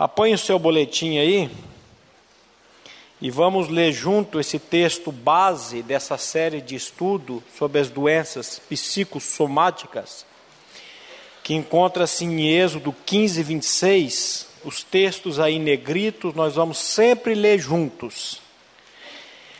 [0.00, 1.50] Apanhe o seu boletim aí
[3.20, 10.24] e vamos ler junto esse texto base dessa série de estudo sobre as doenças psicossomáticas,
[11.42, 14.46] que encontra-se em Êxodo 15, 26.
[14.64, 18.40] Os textos aí negritos nós vamos sempre ler juntos.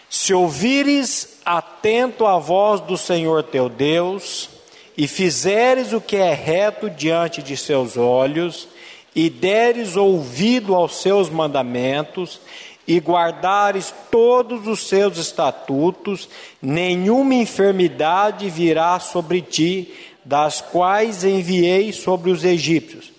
[0.08, 4.48] Se ouvires atento à voz do Senhor teu Deus,
[4.96, 8.68] e fizeres o que é reto diante de seus olhos,
[9.14, 12.40] e deres ouvido aos seus mandamentos,
[12.86, 16.28] e guardares todos os seus estatutos,
[16.60, 19.94] nenhuma enfermidade virá sobre ti,
[20.24, 23.12] das quais enviei sobre os egípcios,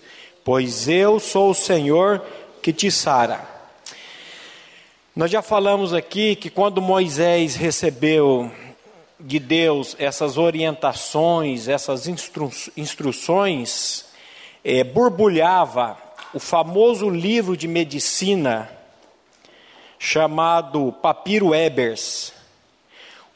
[0.44, 2.22] pois eu sou o Senhor
[2.60, 3.48] que te sara.
[5.14, 8.50] Nós já falamos aqui que quando Moisés recebeu
[9.18, 14.06] de Deus essas orientações, essas instru instruções,
[14.64, 15.96] é, borbulhava
[16.32, 18.70] o famoso livro de medicina
[19.98, 22.32] chamado Papiro Ebers.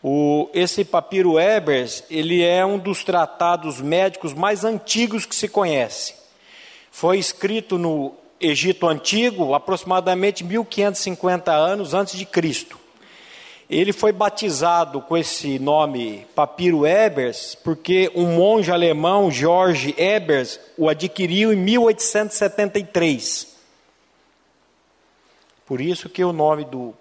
[0.02, 6.14] O, esse Papiro Ebers, ele é um dos tratados médicos mais antigos que se conhece.
[6.90, 12.78] Foi escrito no Egito Antigo, aproximadamente 1550 anos antes de Cristo.
[13.68, 20.88] Ele foi batizado com esse nome Papiro Ebers porque um monge alemão, George Ebers, o
[20.88, 23.56] adquiriu em 1873.
[25.66, 26.94] Por isso que o nome do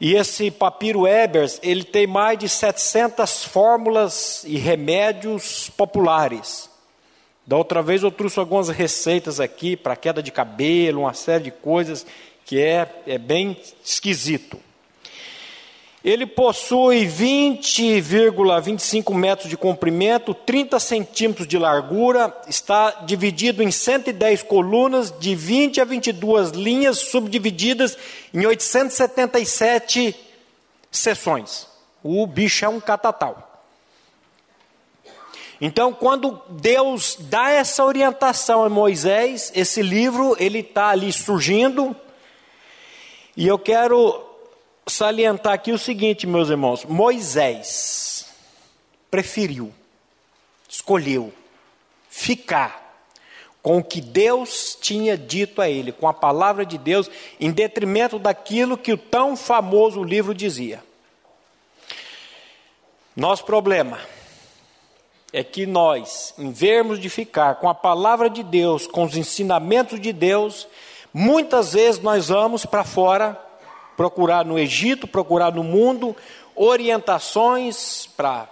[0.00, 6.70] e esse papiro Ebers, ele tem mais de 700 fórmulas e remédios populares.
[7.44, 11.50] Da outra vez eu trouxe algumas receitas aqui para queda de cabelo, uma série de
[11.50, 12.06] coisas
[12.44, 14.60] que é, é bem esquisito.
[16.08, 25.12] Ele possui 20,25 metros de comprimento, 30 centímetros de largura, está dividido em 110 colunas,
[25.20, 27.98] de 20 a 22 linhas, subdivididas
[28.32, 30.16] em 877
[30.90, 31.68] seções.
[32.02, 33.66] O bicho é um catatal.
[35.60, 41.94] Então, quando Deus dá essa orientação a Moisés, esse livro ele está ali surgindo,
[43.36, 44.26] e eu quero
[44.88, 48.26] salientar aqui o seguinte, meus irmãos: Moisés
[49.10, 49.72] preferiu,
[50.68, 51.32] escolheu
[52.08, 52.88] ficar
[53.62, 58.18] com o que Deus tinha dito a ele, com a palavra de Deus, em detrimento
[58.18, 60.82] daquilo que o tão famoso livro dizia.
[63.14, 63.98] Nosso problema
[65.32, 70.00] é que nós, em vermos de ficar com a palavra de Deus, com os ensinamentos
[70.00, 70.66] de Deus,
[71.12, 73.47] muitas vezes nós vamos para fora
[73.98, 76.16] procurar no Egito, procurar no mundo
[76.54, 78.48] orientações para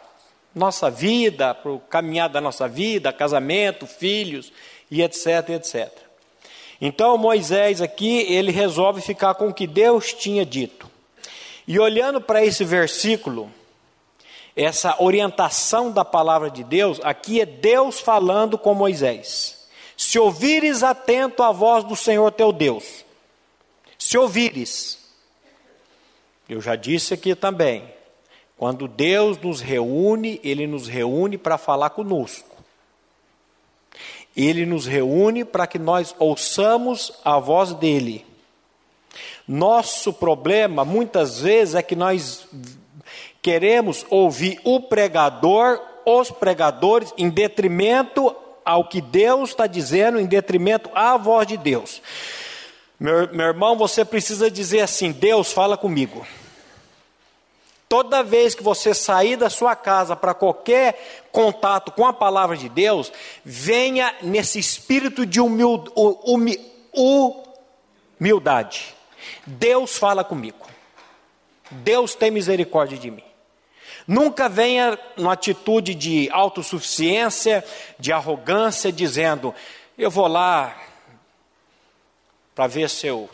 [0.52, 4.52] nossa vida, para o caminhar da nossa vida, casamento, filhos
[4.90, 5.88] e etc, etc.
[6.80, 10.90] Então Moisés aqui, ele resolve ficar com o que Deus tinha dito.
[11.64, 13.48] E olhando para esse versículo,
[14.56, 19.68] essa orientação da palavra de Deus, aqui é Deus falando com Moisés.
[19.96, 23.04] Se ouvires atento à voz do Senhor teu Deus,
[23.96, 25.05] se ouvires,
[26.48, 27.84] eu já disse aqui também,
[28.56, 32.56] quando Deus nos reúne, Ele nos reúne para falar conosco.
[34.36, 38.24] Ele nos reúne para que nós ouçamos a voz dele.
[39.48, 42.46] Nosso problema, muitas vezes, é que nós
[43.40, 50.90] queremos ouvir o pregador, os pregadores, em detrimento ao que Deus está dizendo, em detrimento
[50.94, 52.02] à voz de Deus.
[52.98, 56.26] Meu, meu irmão, você precisa dizer assim: Deus fala comigo.
[57.88, 62.68] Toda vez que você sair da sua casa para qualquer contato com a palavra de
[62.68, 63.12] Deus,
[63.44, 65.40] venha nesse espírito de
[68.18, 68.96] humildade.
[69.46, 70.66] Deus fala comigo.
[71.70, 73.22] Deus tem misericórdia de mim.
[74.06, 77.64] Nunca venha numa atitude de autossuficiência,
[78.00, 79.54] de arrogância, dizendo:
[79.96, 80.76] Eu vou lá
[82.56, 83.28] para ver se eu.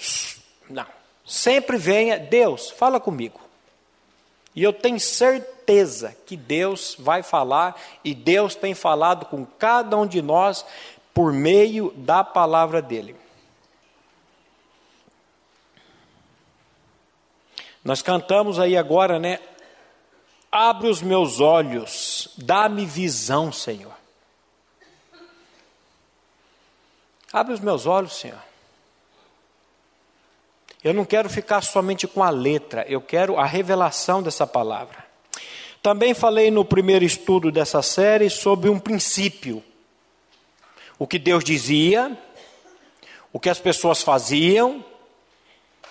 [0.69, 0.87] Não.
[1.25, 3.41] Sempre venha, Deus, fala comigo.
[4.55, 10.07] E eu tenho certeza que Deus vai falar, e Deus tem falado com cada um
[10.07, 10.67] de nós
[11.15, 13.17] por meio da palavra dele.
[17.85, 19.39] Nós cantamos aí agora, né?
[20.51, 23.95] Abre os meus olhos, dá-me visão, Senhor.
[27.33, 28.52] Abre os meus olhos, Senhor.
[30.83, 35.05] Eu não quero ficar somente com a letra, eu quero a revelação dessa palavra.
[35.81, 39.63] Também falei no primeiro estudo dessa série sobre um princípio.
[40.99, 42.17] O que Deus dizia,
[43.33, 44.85] o que as pessoas faziam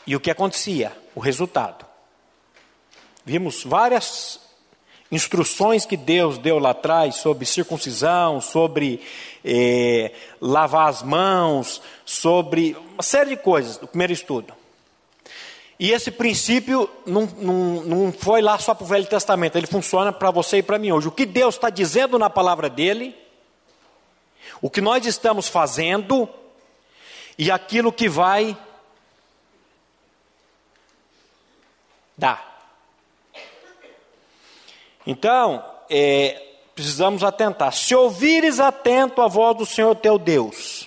[0.05, 1.85] e o que acontecia, o resultado.
[3.25, 4.39] Vimos várias
[5.11, 9.01] instruções que Deus deu lá atrás sobre circuncisão, sobre
[9.43, 14.60] eh, lavar as mãos, sobre uma série de coisas do primeiro estudo.
[15.81, 20.13] E esse princípio não, não, não foi lá só para o Velho Testamento, ele funciona
[20.13, 21.07] para você e para mim hoje.
[21.07, 23.17] O que Deus está dizendo na palavra dele,
[24.61, 26.29] o que nós estamos fazendo
[27.35, 28.55] e aquilo que vai
[32.15, 32.77] dar.
[35.07, 37.73] Então, é, precisamos atentar.
[37.73, 40.80] Se ouvires atento a voz do Senhor teu Deus,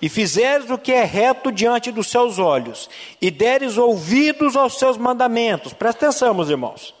[0.00, 4.96] e fizeres o que é reto diante dos seus olhos, e deres ouvidos aos seus
[4.96, 6.94] mandamentos, presta atenção, meus irmãos,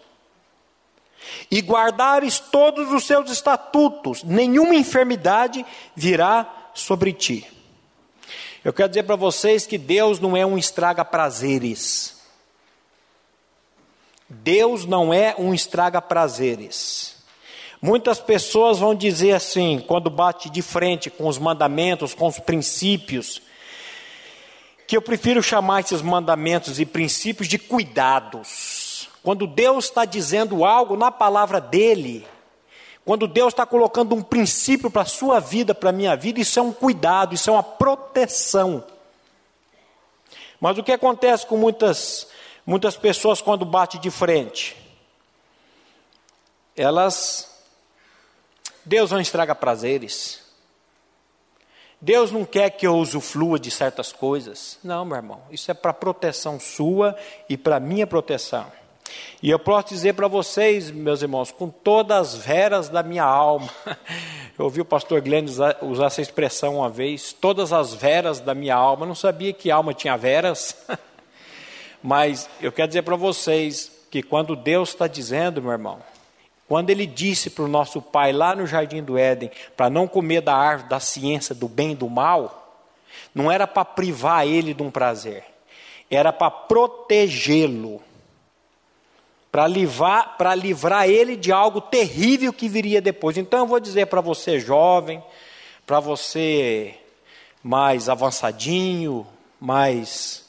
[1.50, 5.64] e guardares todos os seus estatutos, nenhuma enfermidade
[5.94, 7.46] virá sobre ti.
[8.64, 12.18] Eu quero dizer para vocês que Deus não é um estraga prazeres.
[14.26, 17.13] Deus não é um estraga prazeres.
[17.84, 23.42] Muitas pessoas vão dizer assim, quando bate de frente com os mandamentos, com os princípios,
[24.86, 29.10] que eu prefiro chamar esses mandamentos e princípios de cuidados.
[29.22, 32.26] Quando Deus está dizendo algo na palavra dele,
[33.04, 36.58] quando Deus está colocando um princípio para a sua vida, para a minha vida, isso
[36.58, 38.82] é um cuidado, isso é uma proteção.
[40.58, 42.28] Mas o que acontece com muitas,
[42.64, 44.74] muitas pessoas quando bate de frente?
[46.74, 47.52] Elas
[48.84, 50.42] Deus não estraga prazeres.
[52.00, 54.78] Deus não quer que eu usufrua de certas coisas.
[54.84, 57.16] Não, meu irmão, isso é para proteção sua
[57.48, 58.70] e para minha proteção.
[59.42, 63.68] E eu posso dizer para vocês, meus irmãos, com todas as veras da minha alma.
[64.56, 68.54] Eu ouvi o pastor Glenn usar, usar essa expressão uma vez, todas as veras da
[68.54, 69.02] minha alma.
[69.02, 70.76] Eu não sabia que alma tinha veras.
[72.02, 75.98] Mas eu quero dizer para vocês que quando Deus está dizendo, meu irmão,
[76.68, 80.40] quando ele disse para o nosso pai lá no jardim do Éden, para não comer
[80.40, 82.82] da árvore da ciência do bem e do mal,
[83.34, 85.44] não era para privar ele de um prazer,
[86.10, 88.02] era para protegê-lo,
[89.52, 93.36] para livrar, livrar ele de algo terrível que viria depois.
[93.36, 95.22] Então eu vou dizer para você jovem,
[95.86, 96.94] para você
[97.62, 99.26] mais avançadinho,
[99.60, 100.44] mais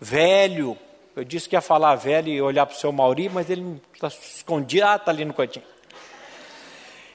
[0.00, 0.76] velho,
[1.20, 4.08] eu disse que ia falar velho e olhar para o seu Mauri, mas ele está
[4.08, 4.86] escondido.
[4.86, 5.66] Ah, está ali no cantinho.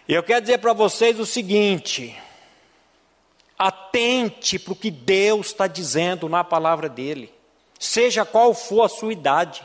[0.07, 2.15] E eu quero dizer para vocês o seguinte:
[3.57, 7.33] atente para o que Deus está dizendo na palavra dele,
[7.79, 9.63] seja qual for a sua idade.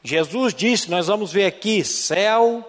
[0.00, 2.64] Jesus disse, nós vamos ver aqui: céu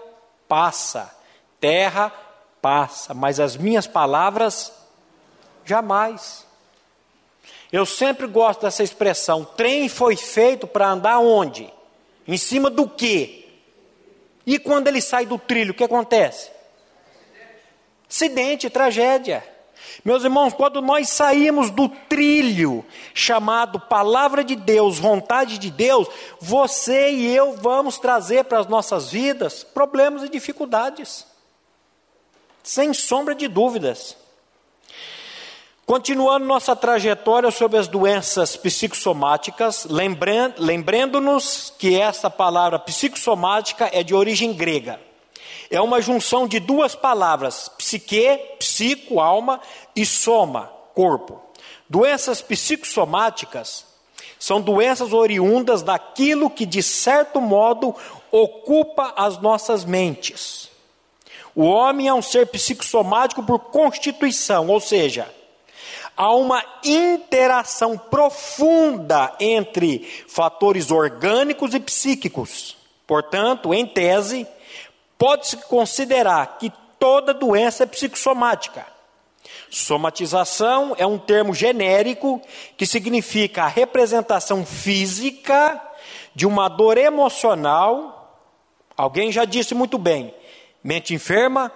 [0.47, 1.15] passa,
[1.59, 2.11] terra
[2.59, 4.73] passa, mas as minhas palavras
[5.63, 6.47] jamais.
[7.71, 9.45] Eu sempre gosto dessa expressão.
[9.45, 11.71] Trem foi feito para andar onde?
[12.27, 13.45] Em cima do quê?
[14.45, 16.49] E quando ele sai do trilho, o que acontece?
[18.09, 19.43] Acidente, tragédia.
[20.03, 22.83] Meus irmãos, quando nós saímos do trilho
[23.13, 26.07] chamado Palavra de Deus, vontade de Deus,
[26.39, 31.25] você e eu vamos trazer para as nossas vidas problemas e dificuldades.
[32.63, 34.17] Sem sombra de dúvidas.
[35.91, 39.85] Continuando nossa trajetória sobre as doenças psicossomáticas,
[40.57, 45.01] lembrando-nos que essa palavra psicossomática é de origem grega.
[45.69, 49.59] É uma junção de duas palavras, psique, psico, alma,
[49.93, 51.41] e soma, corpo.
[51.89, 53.85] Doenças psicossomáticas
[54.39, 57.93] são doenças oriundas daquilo que, de certo modo,
[58.31, 60.69] ocupa as nossas mentes.
[61.53, 65.40] O homem é um ser psicossomático por constituição, ou seja,
[66.21, 72.77] há uma interação profunda entre fatores orgânicos e psíquicos.
[73.07, 74.45] Portanto, em tese,
[75.17, 78.85] pode-se considerar que toda doença é psicossomática.
[79.71, 82.39] Somatização é um termo genérico
[82.77, 85.81] que significa a representação física
[86.35, 88.37] de uma dor emocional.
[88.95, 90.31] Alguém já disse muito bem:
[90.83, 91.71] mente enferma,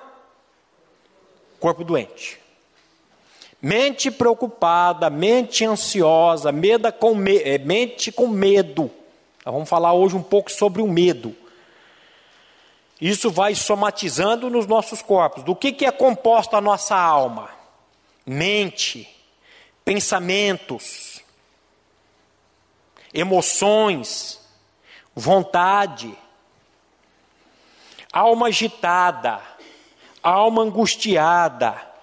[1.60, 2.45] corpo doente.
[3.66, 8.92] Mente preocupada, mente ansiosa, meda com me, é, mente com medo.
[9.44, 11.36] Vamos falar hoje um pouco sobre o medo.
[13.02, 15.42] Isso vai somatizando nos nossos corpos.
[15.42, 17.50] Do que, que é composta a nossa alma?
[18.24, 19.10] Mente,
[19.84, 21.24] pensamentos,
[23.12, 24.48] emoções,
[25.16, 26.16] vontade,
[28.14, 29.42] alma agitada,
[30.22, 31.95] alma angustiada,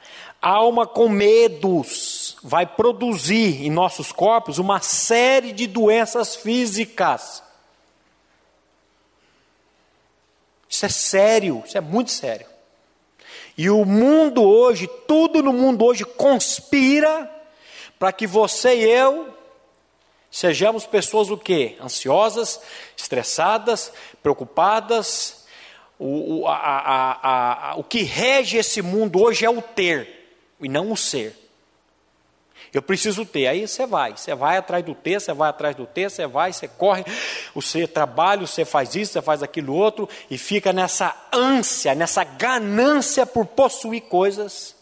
[0.42, 7.44] alma com medos vai produzir em nossos corpos uma série de doenças físicas.
[10.68, 12.46] Isso é sério, isso é muito sério.
[13.56, 17.30] E o mundo hoje, tudo no mundo hoje conspira
[17.98, 19.32] para que você e eu
[20.28, 21.76] sejamos pessoas o quê?
[21.80, 22.60] Ansiosas,
[22.96, 25.44] estressadas, preocupadas.
[25.98, 30.21] O, o, a, a, a, o que rege esse mundo hoje é o ter
[30.62, 31.36] e não o ser.
[32.72, 33.46] Eu preciso ter.
[33.46, 36.52] Aí você vai, você vai atrás do ter, você vai atrás do ter, você vai,
[36.52, 37.04] você corre,
[37.54, 43.26] você trabalha, você faz isso, você faz aquilo outro, e fica nessa ânsia, nessa ganância
[43.26, 44.74] por possuir coisas.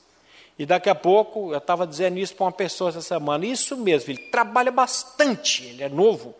[0.56, 4.10] E daqui a pouco, eu estava dizendo isso para uma pessoa essa semana, isso mesmo,
[4.10, 6.34] ele trabalha bastante, ele é novo,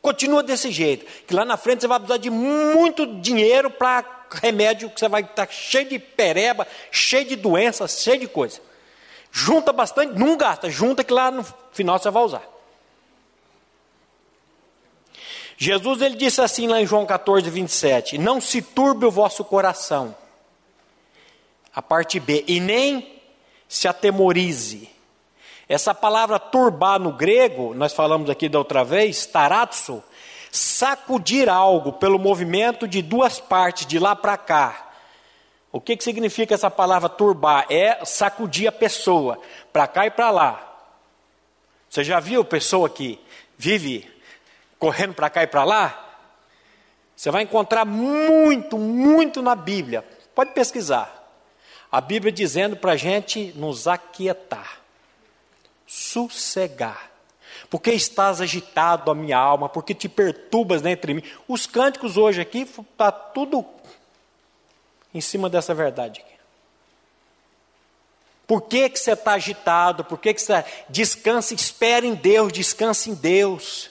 [0.00, 4.90] continua desse jeito, que lá na frente você vai precisar de muito dinheiro para remédio,
[4.90, 8.60] que você vai estar cheio de pereba, cheio de doenças, cheio de coisa.
[9.34, 12.42] Junta bastante, não gasta, junta que lá no final você vai usar.
[15.56, 20.14] Jesus ele disse assim lá em João 14, 27: Não se turbe o vosso coração.
[21.74, 23.22] A parte B, e nem
[23.66, 24.90] se atemorize.
[25.66, 30.02] Essa palavra turbar no grego, nós falamos aqui da outra vez, taratsu,
[30.50, 34.91] sacudir algo pelo movimento de duas partes, de lá para cá.
[35.72, 37.66] O que, que significa essa palavra turbar?
[37.70, 39.40] É sacudir a pessoa,
[39.72, 40.68] para cá e para lá.
[41.88, 43.18] Você já viu pessoa que
[43.56, 44.08] vive
[44.78, 45.98] correndo para cá e para lá?
[47.16, 50.04] Você vai encontrar muito, muito na Bíblia.
[50.34, 51.18] Pode pesquisar.
[51.90, 54.80] A Bíblia dizendo para a gente nos aquietar,
[55.86, 57.10] sossegar.
[57.70, 61.22] Porque estás agitado a minha alma, porque te perturbas dentro de mim.
[61.48, 63.64] Os cânticos hoje aqui está tudo
[65.14, 66.24] em cima dessa verdade.
[68.46, 70.04] Por que, que você está agitado?
[70.04, 73.90] Por que, que você descansa, espera em Deus, descansa em Deus.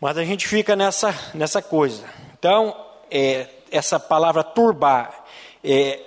[0.00, 2.04] Mas a gente fica nessa, nessa coisa.
[2.38, 2.76] Então,
[3.10, 5.24] é, essa palavra turbar,
[5.62, 6.00] é,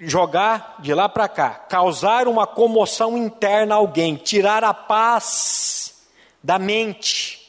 [0.00, 5.94] jogar de lá para cá, causar uma comoção interna a alguém, tirar a paz
[6.42, 7.43] da mente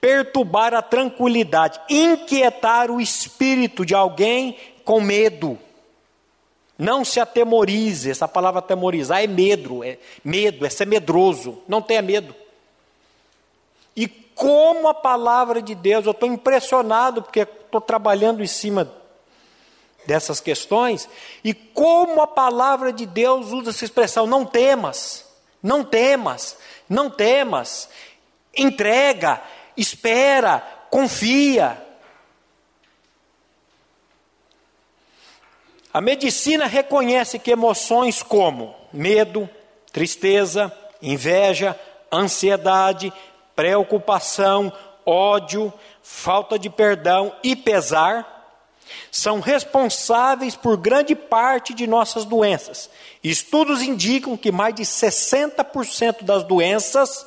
[0.00, 5.58] perturbar a tranquilidade, inquietar o espírito de alguém com medo.
[6.78, 11.62] Não se atemorize, essa palavra atemorizar é medo, é medo, é ser medroso.
[11.68, 12.34] Não tenha medo.
[13.94, 18.90] E como a palavra de Deus, eu estou impressionado porque estou trabalhando em cima
[20.06, 21.06] dessas questões,
[21.44, 25.26] e como a palavra de Deus usa essa expressão: não temas,
[25.62, 26.56] não temas,
[26.88, 27.90] não temas,
[28.56, 29.42] entrega,
[29.76, 30.60] espera,
[30.90, 31.80] confia.
[35.92, 39.48] A medicina reconhece que emoções como medo,
[39.92, 40.72] tristeza,
[41.02, 41.78] inveja,
[42.12, 43.12] ansiedade,
[43.56, 44.72] preocupação,
[45.04, 45.72] ódio,
[46.02, 48.38] falta de perdão e pesar
[49.10, 52.90] são responsáveis por grande parte de nossas doenças.
[53.22, 57.26] Estudos indicam que mais de 60% das doenças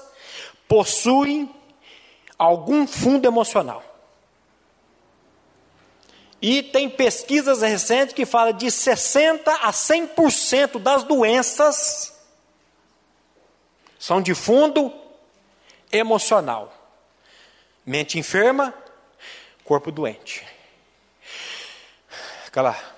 [0.67, 1.49] possuem
[2.43, 3.83] algum fundo emocional.
[6.41, 12.13] E tem pesquisas recentes que falam de 60 a 100% das doenças
[13.97, 14.93] são de fundo
[15.89, 16.73] emocional.
[17.85, 18.73] Mente enferma,
[19.63, 20.45] corpo doente.
[22.43, 22.93] Fica lá.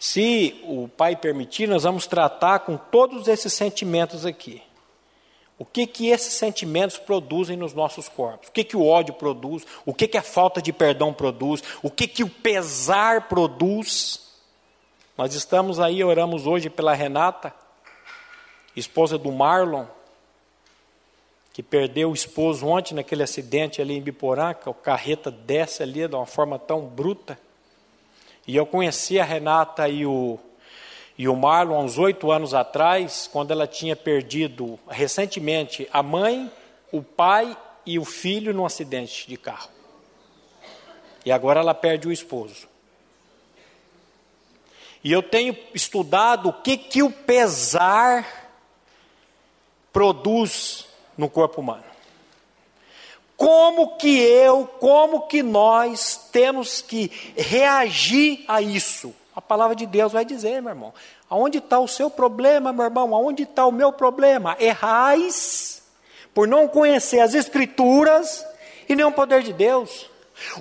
[0.00, 4.60] Se o Pai permitir, nós vamos tratar com todos esses sentimentos aqui.
[5.60, 8.48] O que que esses sentimentos produzem nos nossos corpos?
[8.48, 9.66] O que que o ódio produz?
[9.84, 11.62] O que que a falta de perdão produz?
[11.82, 14.26] O que que o pesar produz?
[15.18, 17.52] Nós estamos aí, oramos hoje pela Renata,
[18.74, 19.84] esposa do Marlon,
[21.52, 26.08] que perdeu o esposo ontem naquele acidente ali em Biporã, que o carreta desce ali
[26.08, 27.38] de uma forma tão bruta.
[28.46, 30.38] E eu conheci a Renata e o
[31.20, 36.50] e o Marlon, há uns oito anos atrás, quando ela tinha perdido recentemente a mãe,
[36.90, 39.68] o pai e o filho num acidente de carro.
[41.22, 42.66] E agora ela perde o esposo.
[45.04, 48.26] E eu tenho estudado o que, que o pesar
[49.92, 50.86] produz
[51.18, 51.84] no corpo humano.
[53.36, 59.14] Como que eu, como que nós temos que reagir a isso?
[59.34, 60.94] A palavra de Deus vai dizer, meu irmão.
[61.28, 63.14] Aonde está o seu problema, meu irmão?
[63.14, 64.56] Aonde está o meu problema?
[64.58, 65.82] Errais
[66.34, 68.44] por não conhecer as Escrituras
[68.88, 70.10] e nem o poder de Deus.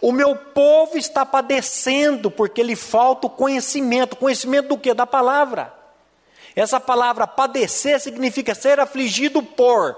[0.02, 4.16] O meu povo está padecendo porque lhe falta o conhecimento.
[4.16, 4.94] Conhecimento do que?
[4.94, 5.74] Da palavra.
[6.56, 9.96] Essa palavra padecer significa ser afligido por.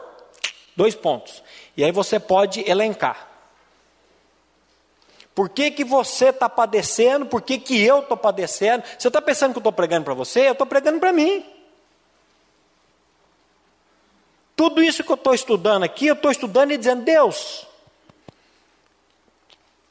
[0.76, 1.44] Dois pontos.
[1.76, 3.31] E aí você pode elencar.
[5.34, 7.26] Por que, que você está padecendo?
[7.26, 8.84] Por que, que eu estou padecendo?
[8.98, 10.48] Você está pensando que eu estou pregando para você?
[10.48, 11.46] Eu estou pregando para mim.
[14.56, 17.66] Tudo isso que eu estou estudando aqui, eu estou estudando e dizendo, Deus,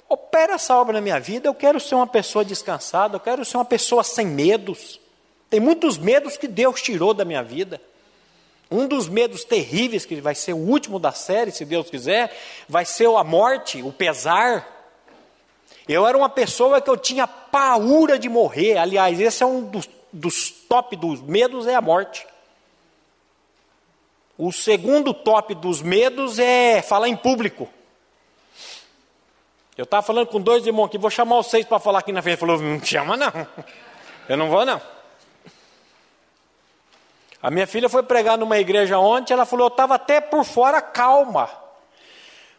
[0.09, 3.57] opera essa obra na minha vida, eu quero ser uma pessoa descansada, eu quero ser
[3.57, 5.01] uma pessoa sem medos.
[5.49, 7.81] Tem muitos medos que Deus tirou da minha vida.
[8.71, 12.33] Um dos medos terríveis, que vai ser o último da série, se Deus quiser,
[12.69, 14.80] vai ser a morte, o pesar.
[15.93, 18.79] Eu era uma pessoa que eu tinha paura de morrer.
[18.79, 22.25] Aliás, esse é um dos, dos top dos medos, é a morte.
[24.39, 27.69] O segundo top dos medos é falar em público.
[29.77, 32.35] Eu estava falando com dois irmãos aqui, vou chamar vocês para falar aqui na frente.
[32.35, 33.33] Ele falou, não chama não.
[34.29, 34.81] Eu não vou não.
[37.43, 40.81] A minha filha foi pregar numa igreja ontem, ela falou, eu estava até por fora
[40.81, 41.51] calma.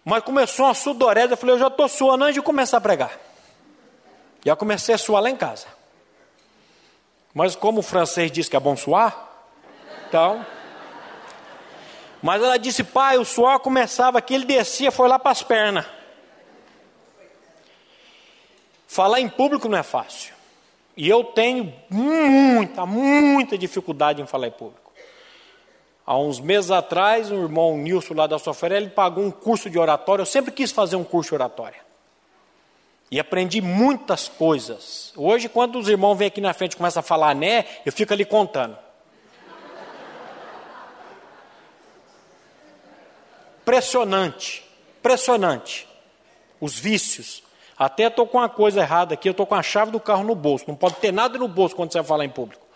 [0.04, 3.20] Mas começou uma sudorese, eu falei, eu já estou suando antes de começar a pregar.
[4.44, 5.68] Eu comecei a suar lá em casa.
[7.34, 9.30] Mas como o francês diz que é bom suar,
[10.08, 10.46] então.
[12.22, 15.86] Mas ela disse, pai, o suor começava aqui, ele descia, foi lá para as pernas.
[18.88, 20.34] Falar em público não é fácil.
[20.98, 24.81] E eu tenho muita, muita dificuldade em falar em público.
[26.06, 29.78] Há uns meses atrás, o irmão Nilson lá da Sofré, ele pagou um curso de
[29.78, 30.22] oratória.
[30.22, 31.80] Eu sempre quis fazer um curso de oratória.
[33.10, 35.14] E aprendi muitas coisas.
[35.16, 38.14] Hoje, quando os irmãos vêm aqui na frente e começam a falar né, eu fico
[38.14, 38.78] ali contando.
[43.62, 44.66] Impressionante,
[45.00, 45.88] impressionante.
[46.60, 47.44] Os vícios.
[47.78, 50.36] Até estou com uma coisa errada aqui, eu estou com a chave do carro no
[50.36, 50.66] bolso.
[50.68, 52.71] Não pode ter nada no bolso quando você vai falar em público.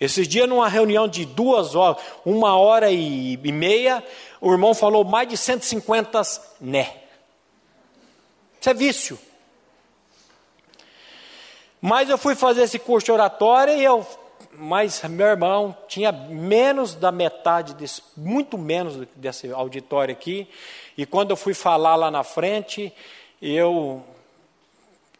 [0.00, 4.02] Esses dias, numa reunião de duas horas, uma hora e, e meia,
[4.40, 6.22] o irmão falou mais de 150
[6.60, 6.92] né.
[8.60, 9.18] Isso é vício.
[11.80, 14.06] Mas eu fui fazer esse curso de oratória e eu,
[14.54, 20.48] mas meu irmão tinha menos da metade desse, muito menos desse auditório aqui.
[20.96, 22.92] E quando eu fui falar lá na frente,
[23.40, 24.02] eu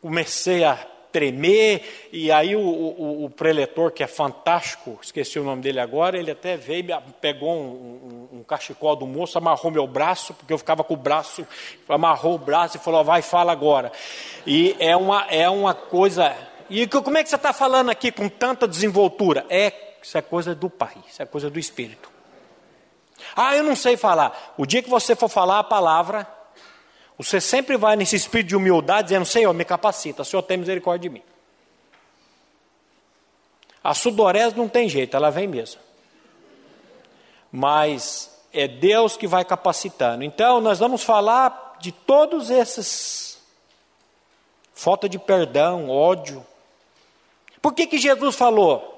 [0.01, 0.79] comecei a
[1.15, 6.19] tremer, e aí o, o, o, preletor, que é fantástico, esqueci o nome dele agora,
[6.19, 6.85] ele até veio,
[7.21, 10.97] pegou um, um, um, cachecol do moço, amarrou meu braço, porque eu ficava com o
[10.97, 11.47] braço,
[11.89, 13.93] amarrou o braço e falou, vai, fala agora.
[14.45, 16.35] E é uma, é uma coisa...
[16.69, 19.47] E como é que você está falando aqui com tanta desenvoltura?
[19.49, 19.73] É,
[20.03, 22.11] isso é coisa do Pai, isso é coisa do Espírito.
[23.37, 24.55] Ah, eu não sei falar.
[24.59, 26.27] O dia que você for falar a palavra,
[27.17, 31.15] você sempre vai nesse espírito de humildade, dizendo: Senhor, me capacita, Senhor, tem misericórdia de
[31.15, 31.23] mim.
[33.83, 35.81] A sudorese não tem jeito, ela vem mesmo.
[37.53, 40.25] Mas é Deus que vai capacitando.
[40.25, 43.25] Então, nós vamos falar de todos esses
[44.75, 46.45] falta de perdão, ódio.
[47.63, 48.91] Por que, que Jesus falou?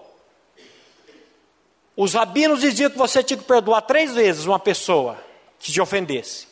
[1.97, 5.19] Os rabinos diziam que você tinha que perdoar três vezes uma pessoa
[5.59, 6.46] que te ofendesse.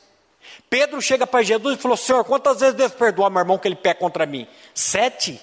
[0.74, 3.76] Pedro chega para Jesus e falou: Senhor, quantas vezes devo perdoar meu irmão que ele
[3.76, 4.44] peca contra mim?
[4.74, 5.40] Sete?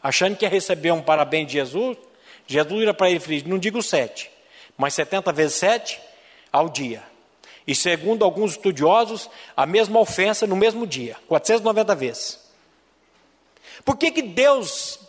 [0.00, 1.98] Achando que ia receber um parabéns de Jesus.
[2.46, 4.30] Jesus vira para ele e Não digo sete,
[4.78, 6.00] mas setenta vezes sete
[6.52, 7.02] ao dia.
[7.66, 12.38] E segundo alguns estudiosos, a mesma ofensa no mesmo dia, 490 vezes.
[13.84, 15.00] Por que, que Deus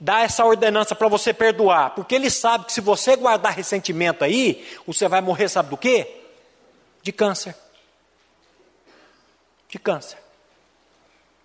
[0.00, 1.90] dá essa ordenança para você perdoar?
[1.90, 6.22] Porque Ele sabe que se você guardar ressentimento aí, você vai morrer, sabe do quê?
[7.02, 7.54] De câncer
[9.76, 10.18] de câncer.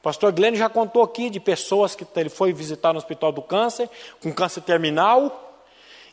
[0.02, 3.90] Pastor Glenn já contou aqui de pessoas que ele foi visitar no hospital do câncer,
[4.22, 5.50] com câncer terminal,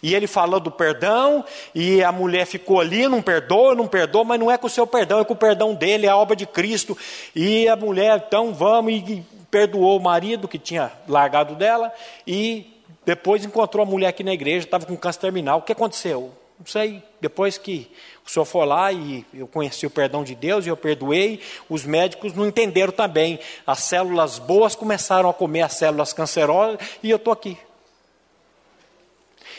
[0.03, 4.39] e ele falou do perdão, e a mulher ficou ali, não perdoa, não perdoa, mas
[4.39, 6.47] não é com o seu perdão, é com o perdão dele, é a obra de
[6.47, 6.97] Cristo.
[7.35, 11.93] E a mulher, então vamos, e perdoou o marido que tinha largado dela,
[12.27, 12.71] e
[13.07, 15.61] depois encontrou a mulher aqui na igreja, estava com câncer terminal.
[15.61, 16.33] O que aconteceu?
[16.59, 17.89] Não sei, depois que
[18.27, 21.85] o senhor foi lá e eu conheci o perdão de Deus e eu perdoei, os
[21.85, 23.39] médicos não entenderam também.
[23.65, 27.57] As células boas começaram a comer as células cancerosas e eu estou aqui.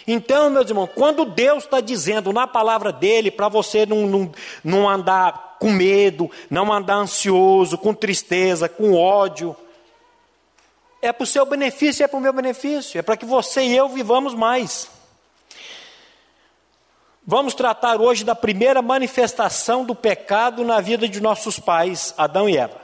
[0.05, 4.31] Então, meus irmãos, quando Deus está dizendo na palavra dele para você não, não,
[4.63, 9.55] não andar com medo, não andar ansioso, com tristeza, com ódio,
[11.01, 13.75] é para o seu benefício, é para o meu benefício, é para que você e
[13.75, 14.98] eu vivamos mais.
[17.31, 22.57] Vamos tratar hoje da primeira manifestação do pecado na vida de nossos pais, Adão e
[22.57, 22.81] Eva.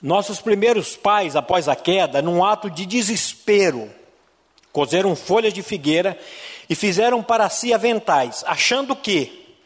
[0.00, 3.90] Nossos primeiros pais, após a queda, num ato de desespero,
[4.70, 6.16] cozeram folhas de figueira
[6.70, 9.56] e fizeram para si aventais, achando que,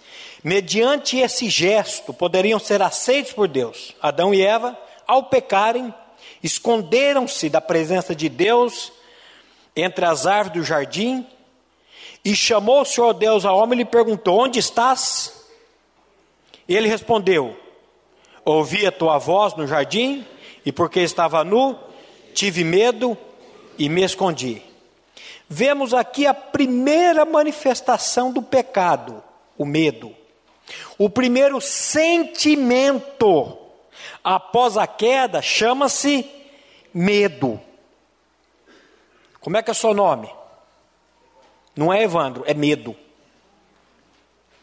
[0.42, 3.94] mediante esse gesto, poderiam ser aceitos por Deus.
[4.00, 4.74] Adão e Eva,
[5.06, 5.92] ao pecarem,
[6.42, 8.90] esconderam-se da presença de Deus
[9.76, 11.26] entre as árvores do jardim
[12.24, 15.46] e chamou o Senhor Deus ao homem e lhe perguntou: Onde estás?
[16.68, 17.56] Ele respondeu:
[18.44, 20.26] Ouvi a tua voz no jardim,
[20.64, 21.78] e porque estava nu,
[22.34, 23.16] tive medo
[23.78, 24.62] e me escondi.
[25.48, 29.22] Vemos aqui a primeira manifestação do pecado,
[29.58, 30.14] o medo.
[30.96, 33.58] O primeiro sentimento
[34.22, 36.24] após a queda chama-se
[36.94, 37.60] medo.
[39.40, 40.30] Como é que é o seu nome?
[41.74, 42.96] Não é Evandro, é medo.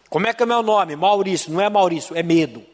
[0.09, 0.95] Como é que é meu nome?
[0.95, 2.65] Maurício, não é Maurício, é medo.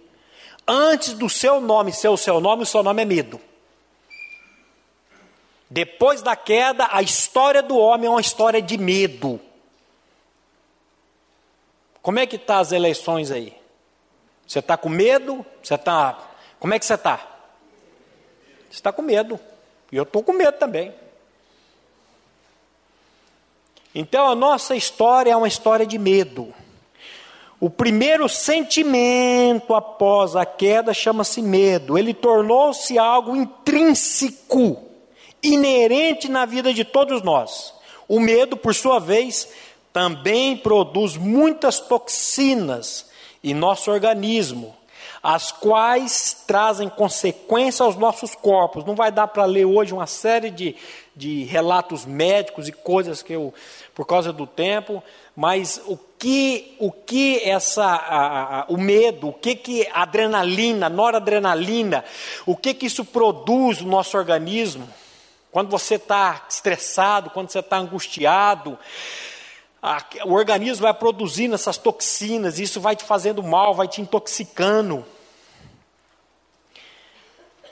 [0.68, 3.40] Antes do seu nome ser o seu nome, o seu nome é medo.
[5.70, 9.40] Depois da queda, a história do homem é uma história de medo.
[12.02, 13.56] Como é que tá as eleições aí?
[14.48, 15.46] Você está com medo?
[15.62, 16.20] Você está?
[16.60, 17.18] Como é que você está?
[18.70, 19.40] Você está com medo.
[19.92, 20.94] E eu estou com medo também.
[23.96, 26.54] Então a nossa história é uma história de medo.
[27.62, 31.98] O primeiro sentimento após a queda chama-se medo.
[31.98, 34.84] Ele tornou-se algo intrínseco,
[35.42, 37.74] inerente na vida de todos nós.
[38.08, 39.48] O medo, por sua vez,
[39.94, 43.10] também produz muitas toxinas
[43.42, 44.76] em nosso organismo,
[45.24, 48.84] as quais trazem consequência aos nossos corpos.
[48.84, 50.76] Não vai dar para ler hoje uma série de,
[51.16, 53.54] de relatos médicos e coisas que eu,
[53.96, 55.02] por causa do tempo,
[55.34, 62.04] mas o que, o que essa, a, a, o medo, o que que adrenalina, noradrenalina,
[62.46, 64.88] o que que isso produz no nosso organismo?
[65.50, 68.78] Quando você está estressado, quando você está angustiado,
[69.82, 75.06] a, o organismo vai produzindo essas toxinas, isso vai te fazendo mal, vai te intoxicando.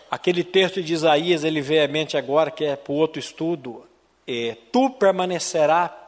[0.09, 3.83] Aquele texto de Isaías, ele veio à mente agora, que é para o outro estudo,
[4.25, 6.02] é, tu permanecerá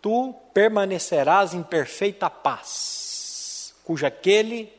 [0.00, 4.72] tu permanecerás em perfeita paz, cuja aquele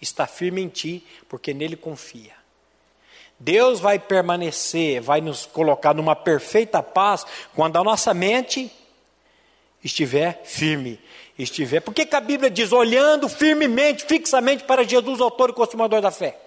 [0.00, 2.34] está firme em ti, porque nele confia.
[3.38, 8.72] Deus vai permanecer, vai nos colocar numa perfeita paz quando a nossa mente
[9.84, 10.98] estiver firme,
[11.38, 11.80] estiver.
[11.80, 16.10] Por que, que a Bíblia diz olhando firmemente, fixamente para Jesus, autor e consumador da
[16.10, 16.38] fé?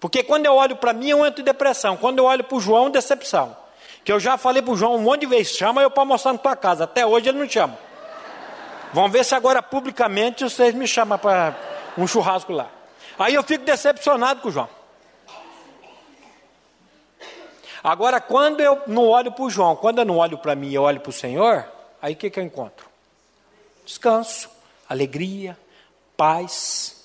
[0.00, 1.96] Porque quando eu olho para mim, eu entro em depressão.
[1.96, 3.54] Quando eu olho para o João, decepção.
[4.04, 6.32] Que eu já falei para o João um monte de vezes, chama eu para almoçar
[6.32, 6.84] na tua casa.
[6.84, 7.78] Até hoje ele não chama.
[8.92, 11.54] Vamos ver se agora publicamente vocês me chamam para
[11.96, 12.68] um churrasco lá.
[13.18, 14.68] Aí eu fico decepcionado com o João.
[17.82, 20.78] Agora, quando eu não olho para o João, quando eu não olho para mim e
[20.78, 21.66] olho para o Senhor,
[22.00, 22.86] aí o que, que eu encontro?
[23.86, 24.50] Descanso,
[24.88, 25.56] alegria,
[26.16, 27.04] paz.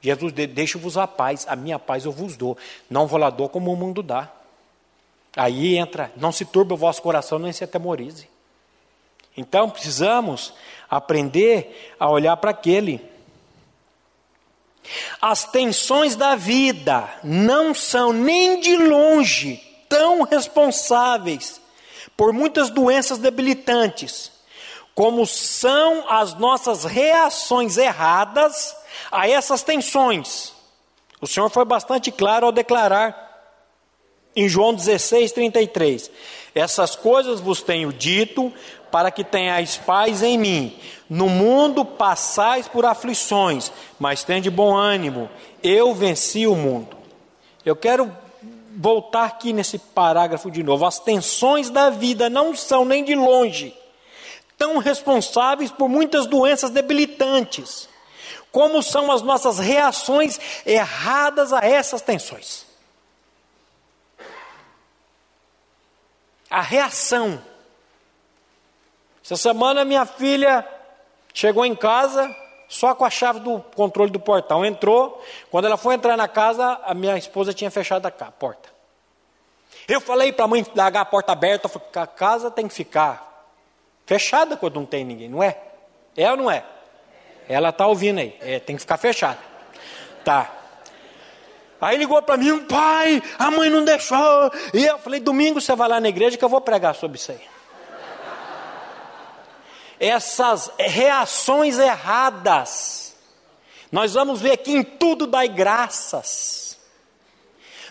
[0.00, 2.56] Jesus, deixa-vos a paz, a minha paz eu vos dou.
[2.88, 4.30] Não vou lá dou como o mundo dá.
[5.36, 8.28] Aí entra, não se turbe o vosso coração, nem se atemorize.
[9.36, 10.52] Então precisamos
[10.90, 13.00] aprender a olhar para aquele.
[15.20, 19.56] As tensões da vida não são nem de longe
[19.88, 21.60] tão responsáveis
[22.16, 24.30] por muitas doenças debilitantes,
[24.94, 28.76] como são as nossas reações erradas
[29.10, 30.52] a essas tensões.
[31.20, 33.31] O Senhor foi bastante claro ao declarar
[34.34, 36.10] em João 16, 33.
[36.54, 38.52] Essas coisas vos tenho dito
[38.90, 40.78] para que tenhais paz em mim.
[41.08, 45.30] No mundo passais por aflições, mas tende bom ânimo.
[45.62, 46.96] Eu venci o mundo.
[47.64, 48.10] Eu quero
[48.76, 50.86] voltar aqui nesse parágrafo de novo.
[50.86, 53.74] As tensões da vida não são nem de longe
[54.62, 57.88] tão responsáveis por muitas doenças debilitantes,
[58.52, 62.64] como são as nossas reações erradas a essas tensões.
[66.52, 67.42] A reação.
[69.24, 70.68] Essa semana minha filha
[71.32, 72.30] chegou em casa
[72.68, 74.64] só com a chave do controle do portão.
[74.64, 78.68] Entrou, quando ela foi entrar na casa, a minha esposa tinha fechado a porta.
[79.88, 83.50] Eu falei para a mãe largar a porta aberta, falei, a casa tem que ficar
[84.04, 85.58] fechada quando não tem ninguém, não é?
[86.14, 86.64] É ou não é?
[87.48, 89.38] Ela está ouvindo aí, é, tem que ficar fechada.
[90.22, 90.50] Tá.
[91.82, 94.52] Aí ligou para mim, pai, a mãe não deixou.
[94.72, 97.32] E eu falei, domingo você vai lá na igreja que eu vou pregar sobre isso
[97.32, 97.40] aí.
[99.98, 103.16] Essas reações erradas,
[103.90, 106.71] nós vamos ver aqui em tudo dai graças.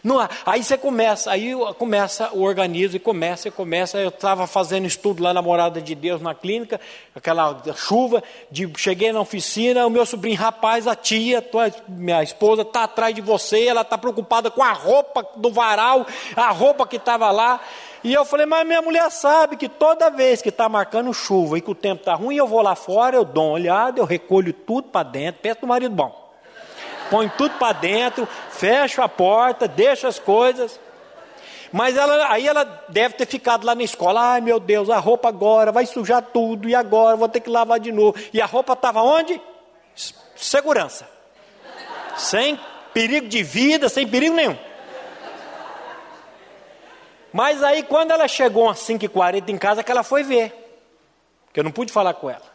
[0.03, 3.99] Não, aí você começa, aí começa o organismo e começa e começa.
[3.99, 6.81] Eu estava fazendo estudo lá na Morada de Deus na clínica,
[7.15, 12.63] aquela chuva, de, cheguei na oficina, o meu sobrinho, rapaz, a tia, tua, minha esposa,
[12.63, 16.95] está atrás de você, ela está preocupada com a roupa do varal, a roupa que
[16.95, 17.61] estava lá.
[18.03, 21.61] E eu falei, mas minha mulher sabe que toda vez que está marcando chuva e
[21.61, 24.51] que o tempo está ruim, eu vou lá fora, eu dou uma olhada, eu recolho
[24.51, 26.20] tudo para dentro, peço do marido bom
[27.11, 30.79] põe tudo para dentro, fecha a porta, deixa as coisas.
[31.73, 34.33] Mas ela, aí ela deve ter ficado lá na escola.
[34.33, 37.79] Ai meu Deus, a roupa agora vai sujar tudo, e agora vou ter que lavar
[37.79, 38.17] de novo.
[38.33, 39.39] E a roupa estava onde?
[40.35, 41.07] Segurança.
[42.15, 42.59] Sem
[42.93, 44.57] perigo de vida, sem perigo nenhum.
[47.33, 50.57] Mas aí quando ela chegou às 5h40 em casa, que ela foi ver.
[51.53, 52.50] Que eu não pude falar com ela.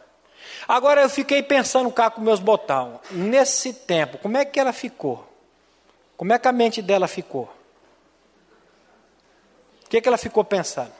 [0.67, 2.99] Agora eu fiquei pensando cá com meus botão.
[3.09, 5.25] Nesse tempo, como é que ela ficou?
[6.17, 7.49] Como é que a mente dela ficou?
[9.85, 10.91] O que, que ela ficou pensando?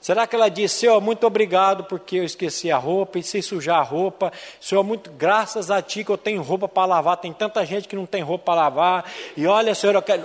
[0.00, 3.78] Será que ela disse, Senhor, muito obrigado porque eu esqueci a roupa e sei sujar
[3.78, 4.32] a roupa.
[4.60, 7.16] Senhor, muito graças a Ti que eu tenho roupa para lavar.
[7.16, 9.10] Tem tanta gente que não tem roupa para lavar.
[9.36, 10.24] E olha, Senhor, eu quero.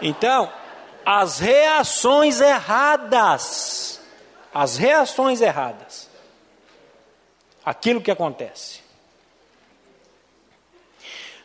[0.00, 0.50] Então,
[1.04, 3.95] as reações erradas
[4.56, 6.08] as reações erradas.
[7.62, 8.80] Aquilo que acontece.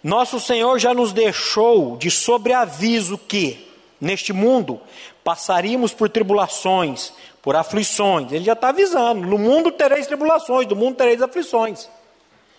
[0.01, 3.69] Nosso Senhor já nos deixou de sobreaviso que,
[3.99, 4.79] neste mundo,
[5.25, 8.31] passaríamos por tribulações, por aflições.
[8.31, 11.89] Ele já está avisando: no mundo tereis tribulações, no mundo tereis aflições.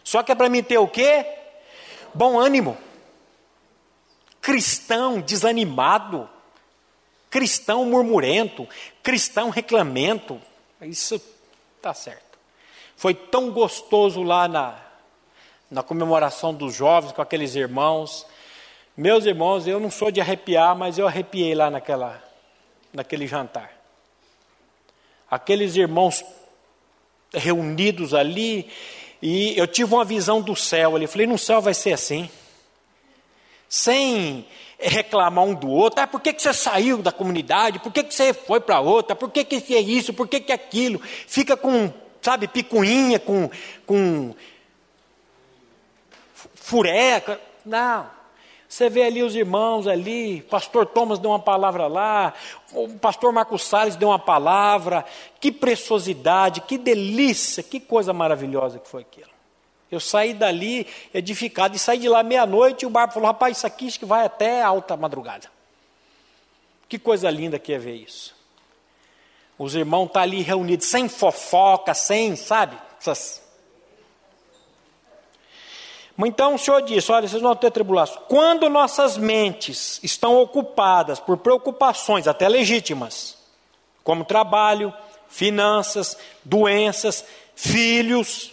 [0.05, 1.25] Só que é para mim ter o quê?
[2.13, 2.77] Bom ânimo.
[4.43, 6.29] Cristão desanimado
[7.33, 8.69] cristão murmurento,
[9.03, 10.39] cristão reclamento.
[10.83, 11.21] Isso
[11.79, 12.39] está certo.
[12.95, 14.79] Foi tão gostoso lá na,
[15.71, 18.27] na comemoração dos jovens com aqueles irmãos.
[18.95, 22.23] Meus irmãos, eu não sou de arrepiar, mas eu arrepiei lá naquela,
[22.93, 23.73] naquele jantar.
[25.31, 26.23] Aqueles irmãos
[27.33, 28.71] reunidos ali,
[29.23, 31.07] e eu tive uma visão do céu ali.
[31.07, 32.29] Falei, no céu vai ser assim.
[33.71, 34.47] Sem
[34.83, 36.01] reclamar um do outro.
[36.01, 37.79] Ah, por que, que você saiu da comunidade?
[37.79, 39.15] Por que, que você foi para outra?
[39.15, 40.13] Por que, que fez isso?
[40.13, 41.01] Por que, que aquilo?
[41.27, 43.51] Fica com, sabe, picuinha, com,
[43.87, 44.35] com
[46.55, 47.41] fureca.
[47.65, 48.23] Não.
[48.69, 52.33] Você vê ali os irmãos ali, pastor Thomas deu uma palavra lá,
[52.73, 55.05] o pastor Marcos Salles deu uma palavra,
[55.39, 59.32] que preciosidade, que delícia, que coisa maravilhosa que foi aquilo.
[59.93, 63.67] Eu saí dali edificado e saí de lá meia-noite e o barco falou: rapaz, isso
[63.67, 65.51] aqui que vai até alta madrugada.
[66.89, 68.35] Que coisa linda que é ver isso.
[69.59, 72.79] Os irmãos estão tá ali reunidos, sem fofoca, sem, sabe?
[72.99, 73.43] Essas...
[76.25, 78.23] Então o Senhor disse: olha, vocês vão ter tribulação.
[78.29, 83.37] Quando nossas mentes estão ocupadas por preocupações, até legítimas,
[84.03, 84.91] como trabalho,
[85.29, 88.52] finanças, doenças, filhos,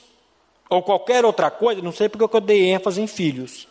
[0.70, 3.68] ou qualquer outra coisa, não sei porque eu dei ênfase em filhos.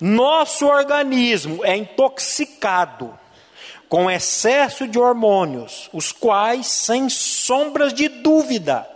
[0.00, 3.16] Nosso organismo é intoxicado
[3.88, 8.88] com excesso de hormônios, os quais, sem sombras de dúvida,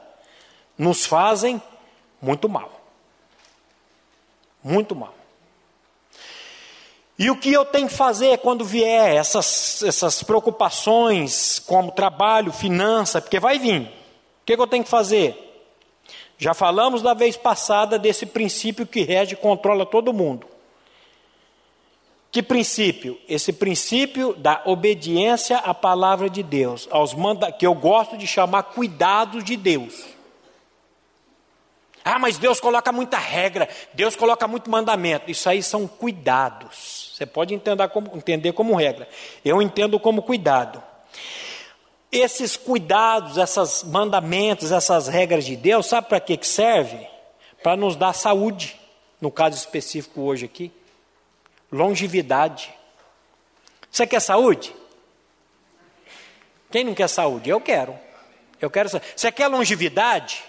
[0.77, 1.63] nos fazem
[2.21, 2.81] muito mal.
[4.65, 5.15] Muito mal.
[7.19, 13.23] E o que eu tenho que fazer quando vier essas, essas preocupações, como trabalho, finança,
[13.23, 13.91] porque vai vir
[14.47, 15.43] que, que eu tenho que fazer?
[16.39, 20.47] Já falamos da vez passada desse princípio que rege e controla todo mundo.
[22.31, 23.19] Que princípio?
[23.29, 28.65] Esse princípio da obediência à palavra de Deus, aos manda que eu gosto de chamar
[28.65, 30.05] cuidados de Deus.
[32.05, 35.29] Ah, mas Deus coloca muita regra, Deus coloca muito mandamento.
[35.29, 37.13] Isso aí são cuidados.
[37.17, 39.09] Você pode entender como, entender como regra.
[39.45, 40.81] Eu entendo como cuidado
[42.11, 47.07] esses cuidados, esses mandamentos, essas regras de Deus, sabe para que, que serve?
[47.63, 48.79] Para nos dar saúde,
[49.21, 50.73] no caso específico hoje aqui,
[51.71, 52.73] longevidade.
[53.91, 54.75] Você quer saúde?
[56.71, 57.51] Quem não quer saúde?
[57.51, 57.99] Eu quero.
[58.61, 58.89] Eu quero.
[58.89, 60.45] Você quer longevidade?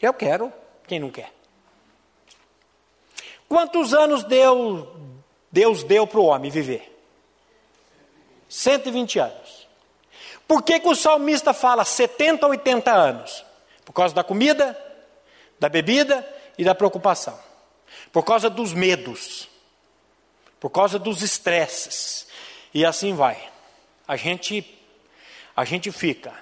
[0.00, 0.52] Eu quero.
[0.86, 1.32] Quem não quer?
[3.48, 4.88] Quantos anos deu,
[5.50, 6.86] Deus deu para o homem viver?
[8.48, 9.49] 120 anos.
[10.50, 13.44] Por que, que o salmista fala 70 ou 80 anos?
[13.84, 14.76] Por causa da comida,
[15.60, 17.38] da bebida e da preocupação.
[18.10, 19.48] Por causa dos medos.
[20.58, 22.26] Por causa dos estresses.
[22.74, 23.40] E assim vai.
[24.08, 24.76] A gente
[25.54, 26.34] a gente fica.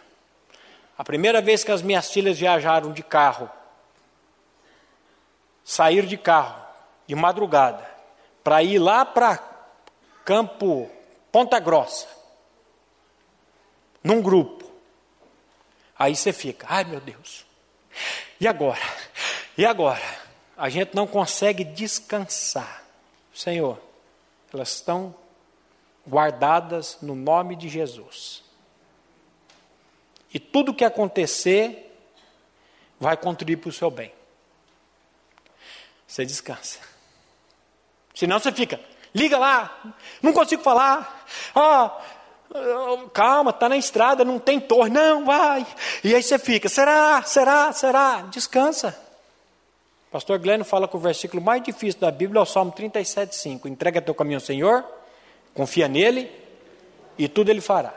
[0.96, 3.50] A primeira vez que as minhas filhas viajaram de carro
[5.62, 6.64] sair de carro
[7.06, 7.86] de madrugada
[8.42, 9.38] para ir lá para
[10.24, 10.90] Campo
[11.30, 12.17] Ponta Grossa,
[14.02, 14.70] num grupo.
[15.98, 17.44] Aí você fica, ai meu Deus,
[18.40, 18.80] e agora?
[19.56, 20.28] E agora?
[20.56, 22.84] A gente não consegue descansar.
[23.32, 23.80] Senhor,
[24.52, 25.14] elas estão
[26.06, 28.42] guardadas no nome de Jesus.
[30.32, 31.84] E tudo que acontecer
[32.98, 34.12] vai contribuir para o seu bem.
[36.06, 36.80] Você descansa.
[38.14, 38.80] Senão você fica,
[39.14, 41.26] liga lá, não consigo falar.
[41.54, 42.00] Ah,
[43.12, 45.66] calma, está na estrada, não tem torre, não, vai.
[46.02, 48.22] E aí você fica, será, será, será?
[48.30, 48.98] Descansa.
[50.10, 53.66] Pastor Glenn fala que o versículo mais difícil da Bíblia é o Salmo 37,5.
[53.66, 54.84] Entrega teu caminho ao Senhor,
[55.54, 56.30] confia nele
[57.18, 57.92] e tudo ele fará.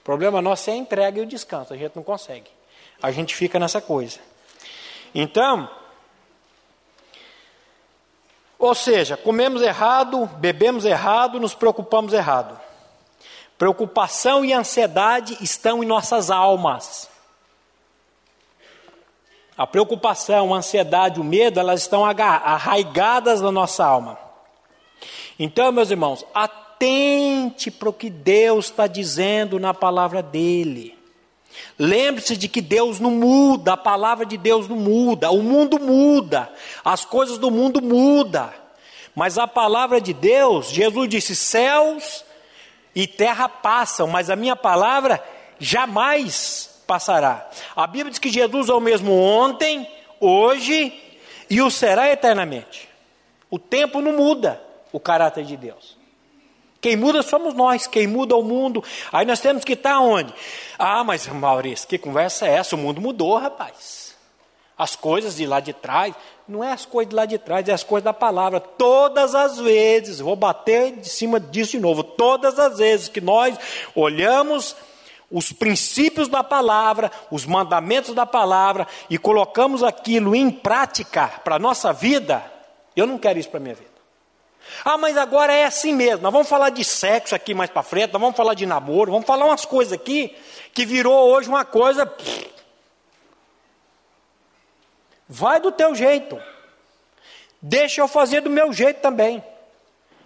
[0.00, 2.50] O problema nosso é a entrega e o descanso, a gente não consegue.
[3.02, 4.20] A gente fica nessa coisa.
[5.12, 5.68] Então,
[8.56, 12.60] ou seja, comemos errado, bebemos errado, nos preocupamos errado.
[13.58, 17.08] Preocupação e ansiedade estão em nossas almas.
[19.56, 24.18] A preocupação, a ansiedade, o medo, elas estão arraigadas na nossa alma.
[25.38, 30.98] Então, meus irmãos, atente para o que Deus está dizendo na palavra dele.
[31.78, 36.50] Lembre-se de que Deus não muda, a palavra de Deus não muda, o mundo muda,
[36.84, 38.50] as coisas do mundo mudam.
[39.14, 42.24] Mas a palavra de Deus, Jesus disse: céus
[42.94, 45.22] e terra passam, mas a minha palavra
[45.58, 47.48] jamais passará.
[47.74, 49.88] A Bíblia diz que Jesus é o mesmo ontem,
[50.20, 50.92] hoje
[51.48, 52.88] e o será eternamente.
[53.50, 54.60] O tempo não muda
[54.92, 55.96] o caráter de Deus.
[56.80, 58.82] Quem muda somos nós, quem muda o mundo.
[59.12, 60.34] Aí nós temos que estar onde?
[60.76, 62.74] Ah, mas Maurício, que conversa é essa?
[62.74, 64.16] O mundo mudou, rapaz.
[64.76, 66.12] As coisas de lá de trás,
[66.48, 68.60] não é as coisas lá de trás, é as coisas da palavra.
[68.60, 73.56] Todas as vezes, vou bater de cima disso de novo, todas as vezes que nós
[73.94, 74.76] olhamos
[75.30, 81.58] os princípios da palavra, os mandamentos da palavra e colocamos aquilo em prática para a
[81.58, 82.44] nossa vida,
[82.94, 83.92] eu não quero isso para a minha vida.
[84.84, 86.22] Ah, mas agora é assim mesmo.
[86.22, 89.26] Nós vamos falar de sexo aqui mais para frente, nós vamos falar de namoro, vamos
[89.26, 90.36] falar umas coisas aqui
[90.74, 92.10] que virou hoje uma coisa.
[95.34, 96.38] Vai do teu jeito.
[97.60, 99.42] Deixa eu fazer do meu jeito também.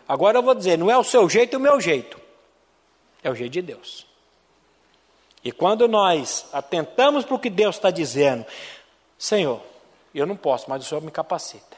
[0.08, 2.20] Agora eu vou dizer, não é o seu jeito e o meu jeito.
[3.22, 4.04] É o jeito de Deus.
[5.44, 8.44] E quando nós atentamos para o que Deus está dizendo,
[9.16, 9.62] Senhor,
[10.12, 11.76] eu não posso, mas o Senhor me capacita.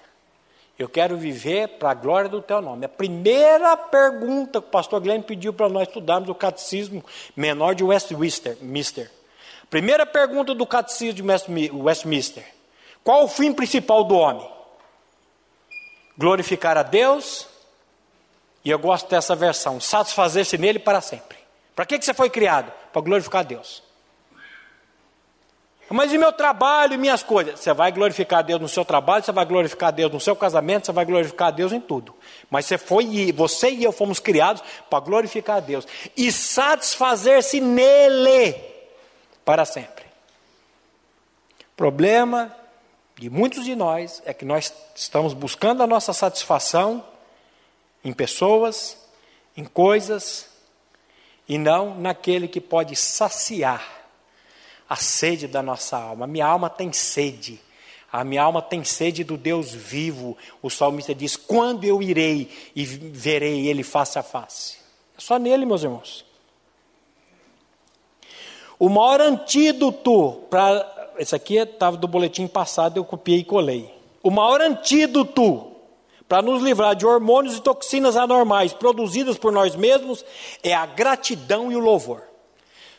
[0.78, 2.86] Eu quero viver para a glória do teu nome.
[2.86, 7.04] A primeira pergunta que o pastor Glenn pediu para nós estudarmos o catecismo
[7.36, 8.56] menor de Westminster.
[8.62, 9.10] Mister.
[9.68, 12.57] Primeira pergunta do catecismo de Westminster:
[13.02, 14.48] Qual o fim principal do homem?
[16.16, 17.46] Glorificar a Deus,
[18.64, 21.38] e eu gosto dessa versão, satisfazer-se nele para sempre.
[21.74, 22.72] Para que, que você foi criado?
[22.92, 23.82] Para glorificar a Deus.
[25.90, 27.60] Mas e meu trabalho e minhas coisas?
[27.60, 30.36] Você vai glorificar a Deus no seu trabalho, você vai glorificar a Deus no seu
[30.36, 32.14] casamento, você vai glorificar a Deus em tudo.
[32.50, 38.54] Mas você foi você e eu fomos criados para glorificar a Deus e satisfazer-se nele
[39.46, 40.04] para sempre.
[41.74, 42.54] Problema
[43.18, 47.04] de muitos de nós é que nós estamos buscando a nossa satisfação
[48.04, 48.96] em pessoas,
[49.56, 50.48] em coisas,
[51.48, 53.82] e não naquele que pode saciar
[54.88, 56.26] a sede da nossa alma.
[56.26, 57.60] A minha alma tem sede.
[58.10, 60.38] A minha alma tem sede do Deus vivo.
[60.62, 64.78] O salmista diz: Quando eu irei e verei Ele face a face?
[65.16, 66.24] É só nele, meus irmãos.
[68.78, 70.97] O maior antídoto para.
[71.18, 73.92] Esse aqui estava do boletim passado, eu copiei e colei.
[74.22, 75.72] O maior antídoto
[76.28, 80.24] para nos livrar de hormônios e toxinas anormais produzidas por nós mesmos
[80.62, 82.22] é a gratidão e o louvor.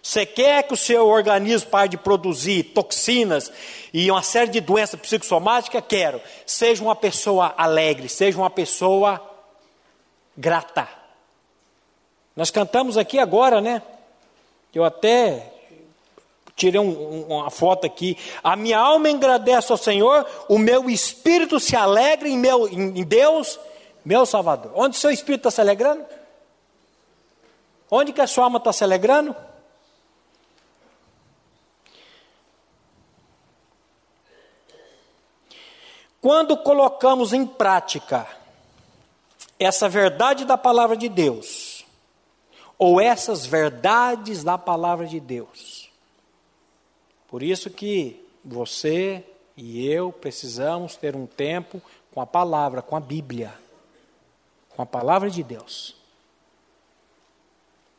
[0.01, 3.51] Você quer que o seu organismo pare de produzir toxinas
[3.93, 5.83] e uma série de doenças psicossomáticas?
[5.87, 6.21] Quero.
[6.45, 9.21] Seja uma pessoa alegre, seja uma pessoa
[10.35, 10.87] grata.
[12.35, 13.81] Nós cantamos aqui agora, né?
[14.73, 15.58] Eu até
[16.59, 18.17] tirei um, uma foto aqui.
[18.43, 23.59] A minha alma engrandece ao Senhor, o meu espírito se alegra em, meu, em Deus,
[24.03, 24.71] meu Salvador.
[24.75, 26.05] Onde seu espírito está se alegrando?
[27.89, 29.35] Onde que a sua alma está se alegrando?
[36.21, 38.27] Quando colocamos em prática
[39.57, 41.85] essa verdade da palavra de Deus,
[42.77, 45.88] ou essas verdades da palavra de Deus,
[47.29, 49.23] por isso que você
[49.55, 51.81] e eu precisamos ter um tempo
[52.13, 53.53] com a palavra, com a Bíblia,
[54.69, 55.95] com a palavra de Deus.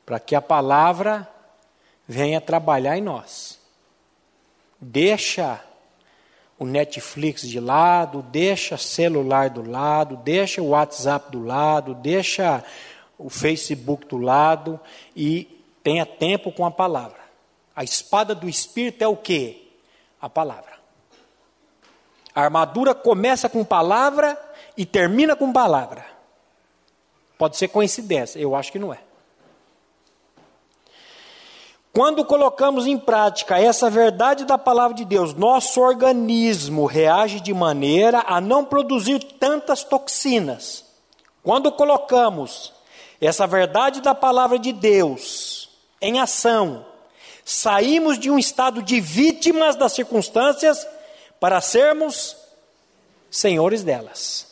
[0.04, 1.28] Para que a palavra
[2.08, 3.60] venha trabalhar em nós.
[4.80, 5.62] Deixa
[6.58, 12.64] o Netflix de lado, deixa celular do lado, deixa o WhatsApp do lado, deixa
[13.16, 14.80] o Facebook do lado
[15.14, 17.19] e tenha tempo com a palavra.
[17.80, 19.72] A espada do Espírito é o que?
[20.20, 20.74] A palavra.
[22.34, 24.38] A armadura começa com palavra
[24.76, 26.04] e termina com palavra.
[27.38, 28.98] Pode ser coincidência, eu acho que não é.
[31.90, 38.22] Quando colocamos em prática essa verdade da palavra de Deus, nosso organismo reage de maneira
[38.26, 40.84] a não produzir tantas toxinas.
[41.42, 42.74] Quando colocamos
[43.18, 46.89] essa verdade da palavra de Deus em ação,
[47.50, 50.86] saímos de um estado de vítimas das circunstâncias
[51.40, 52.36] para sermos
[53.28, 54.46] senhores delas.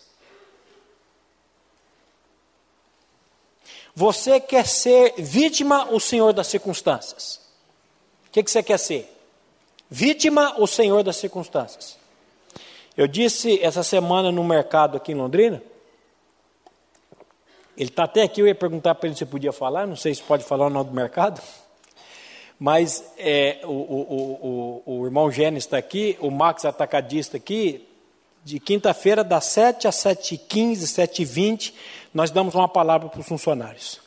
[3.94, 7.40] Você quer ser vítima ou senhor das circunstâncias?
[8.26, 9.16] O que, que você quer ser?
[9.88, 11.96] Vítima ou senhor das circunstâncias?
[12.96, 15.62] Eu disse essa semana no mercado aqui em Londrina.
[17.76, 20.22] Ele está até aqui, eu ia perguntar para ele se podia falar, não sei se
[20.22, 21.40] pode falar o nome do mercado.
[22.58, 27.86] Mas é, o, o, o, o, irmão Gênesis está aqui, o Max Atacadista aqui,
[28.44, 31.74] de quinta-feira, das 7 às 7h15, 7h20,
[32.12, 34.00] nós damos uma palavra para os funcionários.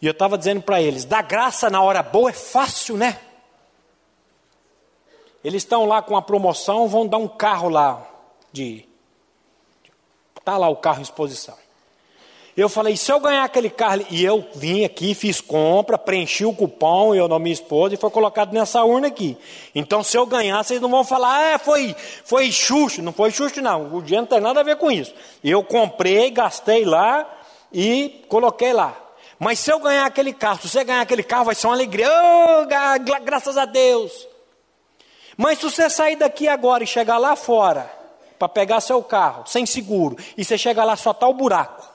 [0.00, 3.18] E eu estava dizendo para eles: dar graça na hora boa é fácil, né?
[5.42, 8.06] Eles estão lá com a promoção, vão dar um carro lá
[8.52, 8.86] de.
[10.38, 11.56] Está lá o carro em exposição.
[12.56, 16.52] Eu falei, se eu ganhar aquele carro, e eu vim aqui, fiz compra, preenchi o
[16.52, 19.36] cupom, eu não minha esposa, e foi colocado nessa urna aqui.
[19.74, 21.94] Então, se eu ganhar, vocês não vão falar, ah, foi,
[22.24, 23.02] foi xuxo.
[23.02, 23.94] Não foi xuxo, não.
[23.94, 25.14] O dinheiro não tem nada a ver com isso.
[25.42, 27.26] Eu comprei, gastei lá
[27.72, 28.96] e coloquei lá.
[29.38, 32.08] Mas se eu ganhar aquele carro, se você ganhar aquele carro, vai ser uma alegria.
[32.10, 32.66] Oh,
[33.24, 34.28] graças a Deus.
[35.36, 37.90] Mas se você sair daqui agora e chegar lá fora,
[38.38, 41.88] para pegar seu carro, sem seguro, e você chegar lá só está o buraco.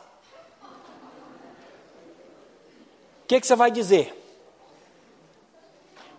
[3.26, 4.16] O que, que você vai dizer?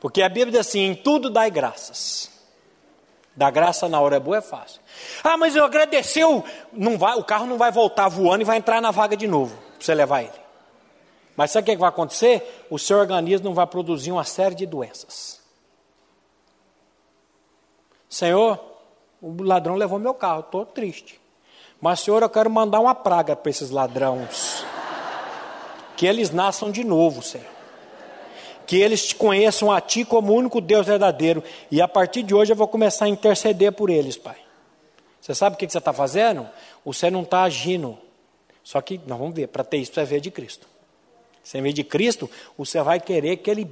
[0.00, 2.28] Porque a Bíblia diz assim: em tudo dai graças.
[3.36, 4.80] Dar graça na hora boa é fácil.
[5.22, 6.44] Ah, mas eu agradeceu.
[6.72, 9.56] Não vai, o carro não vai voltar voando e vai entrar na vaga de novo
[9.56, 10.32] para você levar ele.
[11.36, 12.66] Mas sabe o que vai acontecer?
[12.68, 15.40] O seu organismo vai produzir uma série de doenças.
[18.08, 18.58] Senhor,
[19.22, 21.20] o ladrão levou meu carro, estou triste.
[21.80, 24.64] Mas, Senhor, eu quero mandar uma praga para esses ladrões
[25.96, 27.46] que eles nasçam de novo, Senhor.
[28.66, 31.42] Que eles te conheçam a Ti como o único Deus verdadeiro.
[31.70, 34.36] E a partir de hoje eu vou começar a interceder por eles, Pai.
[35.20, 36.48] Você sabe o que você está fazendo?
[36.84, 37.98] Você não está agindo.
[38.62, 40.66] Só que, nós vamos ver, para ter isso, você ver de Cristo.
[41.42, 42.28] Você vê de Cristo,
[42.58, 43.70] você vai querer que ele,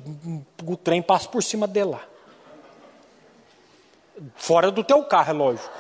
[0.65, 2.05] o trem passe por cima dele lá.
[4.37, 5.71] Fora do teu carro, é lógico.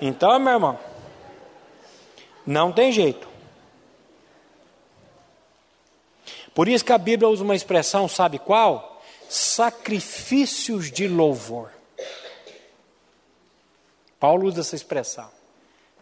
[0.00, 0.78] Então, meu irmão,
[2.46, 3.28] não tem jeito.
[6.54, 9.02] Por isso que a Bíblia usa uma expressão, sabe qual?
[9.28, 11.70] Sacrifícios de louvor.
[14.20, 15.28] Paulo usa essa expressão.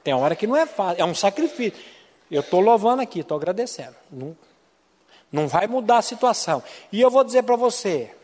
[0.05, 1.81] Tem hora que não é fácil, é um sacrifício.
[2.31, 3.95] Eu estou louvando aqui, estou agradecendo.
[4.11, 4.37] Não,
[5.31, 6.63] não vai mudar a situação.
[6.91, 8.15] E eu vou dizer para você,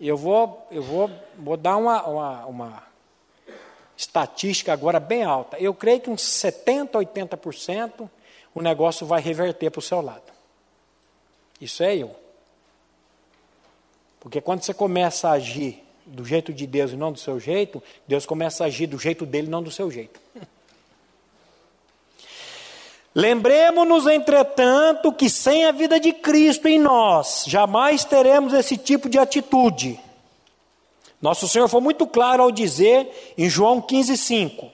[0.00, 2.82] eu vou, eu vou, vou dar uma, uma, uma
[3.96, 5.56] estatística agora bem alta.
[5.58, 8.10] Eu creio que uns 70%, 80%
[8.54, 10.31] o negócio vai reverter para o seu lado.
[11.60, 12.14] Isso é eu.
[14.20, 17.82] Porque quando você começa a agir do jeito de Deus e não do seu jeito,
[18.06, 20.20] Deus começa a agir do jeito dele e não do seu jeito.
[23.14, 29.18] Lembremos-nos, entretanto, que sem a vida de Cristo em nós, jamais teremos esse tipo de
[29.18, 30.00] atitude.
[31.20, 34.70] Nosso Senhor foi muito claro ao dizer em João 15,5: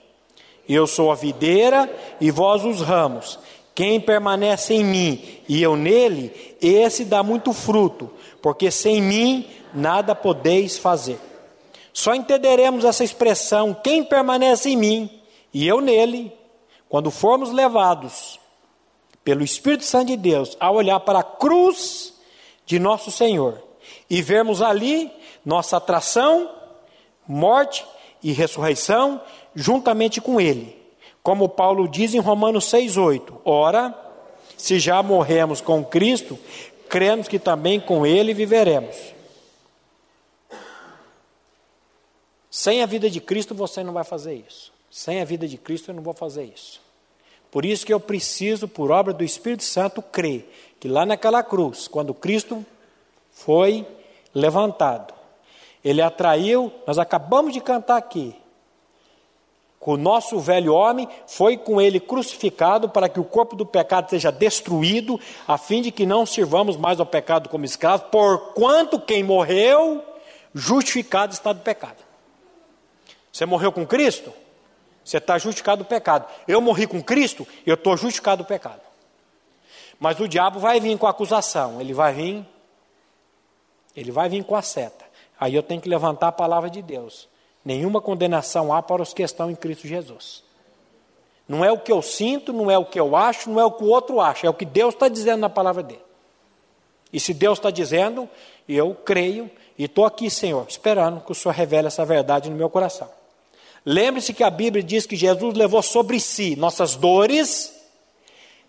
[0.67, 3.37] Eu sou a videira e vós os ramos.
[3.79, 8.11] Quem permanece em mim e eu nele, esse dá muito fruto,
[8.41, 11.17] porque sem mim nada podeis fazer.
[11.93, 15.21] Só entenderemos essa expressão, quem permanece em mim
[15.53, 16.29] e eu nele,
[16.89, 18.37] quando formos levados
[19.23, 22.13] pelo Espírito Santo de Deus a olhar para a cruz
[22.65, 23.63] de nosso Senhor
[24.09, 25.09] e vermos ali
[25.45, 26.51] nossa atração,
[27.25, 27.85] morte
[28.21, 29.21] e ressurreição
[29.55, 30.78] juntamente com Ele.
[31.29, 33.93] Como Paulo diz em Romanos 6,8: Ora,
[34.57, 36.39] se já morremos com Cristo,
[36.89, 38.95] cremos que também com Ele viveremos.
[42.49, 44.73] Sem a vida de Cristo você não vai fazer isso.
[44.89, 46.81] Sem a vida de Cristo eu não vou fazer isso.
[47.51, 51.87] Por isso que eu preciso, por obra do Espírito Santo, crer que lá naquela cruz,
[51.87, 52.65] quando Cristo
[53.31, 53.85] foi
[54.33, 55.13] levantado,
[55.85, 58.35] ele atraiu, nós acabamos de cantar aqui,
[59.81, 64.31] o nosso velho homem foi com ele crucificado para que o corpo do pecado seja
[64.31, 70.03] destruído, a fim de que não sirvamos mais ao pecado como escravos, porquanto quem morreu,
[70.53, 72.03] justificado está do pecado.
[73.31, 74.33] Você morreu com Cristo?
[75.03, 76.27] Você está justificado do pecado.
[76.45, 78.81] Eu morri com Cristo, eu estou justificado do pecado.
[79.97, 82.45] Mas o diabo vai vir com a acusação, ele vai vir,
[83.95, 85.05] ele vai vir com a seta.
[85.39, 87.28] Aí eu tenho que levantar a palavra de Deus.
[87.63, 90.43] Nenhuma condenação há para os que estão em Cristo Jesus.
[91.47, 93.71] Não é o que eu sinto, não é o que eu acho, não é o
[93.71, 96.01] que o outro acha, é o que Deus está dizendo na palavra dele.
[97.11, 98.29] E se Deus está dizendo,
[98.67, 102.69] eu creio e estou aqui, Senhor, esperando que o Senhor revele essa verdade no meu
[102.69, 103.09] coração.
[103.83, 107.73] Lembre-se que a Bíblia diz que Jesus levou sobre si nossas dores,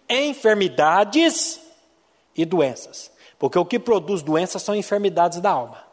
[0.08, 1.60] enfermidades
[2.34, 3.10] e doenças.
[3.38, 5.89] Porque o que produz doenças são enfermidades da alma.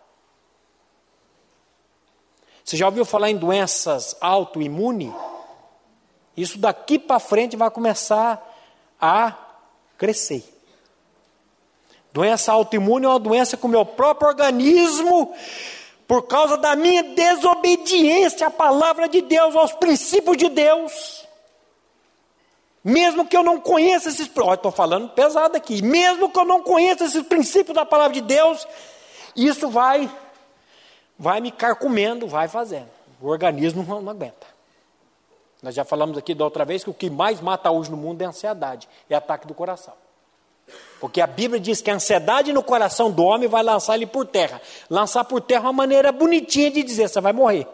[2.67, 5.13] Você já ouviu falar em doenças autoimunes?
[6.35, 8.45] Isso daqui para frente vai começar
[8.99, 9.33] a
[9.97, 10.43] crescer.
[12.11, 15.33] Doença autoimune é uma doença que o meu próprio organismo,
[16.05, 21.25] por causa da minha desobediência à palavra de Deus, aos princípios de Deus,
[22.83, 24.27] mesmo que eu não conheça esses.
[24.27, 25.81] Estou falando pesado aqui.
[25.81, 28.67] Mesmo que eu não conheça esses princípios da palavra de Deus,
[29.37, 30.11] isso vai
[31.17, 32.89] vai me carcomendo, vai fazendo.
[33.21, 34.47] O organismo não, aguenta.
[35.61, 38.21] Nós já falamos aqui da outra vez que o que mais mata hoje no mundo
[38.21, 39.93] é a ansiedade, é ataque do coração.
[40.99, 44.25] Porque a Bíblia diz que a ansiedade no coração do homem vai lançar ele por
[44.25, 44.61] terra.
[44.89, 47.67] Lançar por terra é uma maneira bonitinha de dizer: você vai morrer.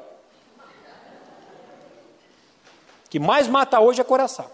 [3.05, 4.45] O que mais mata hoje é coração.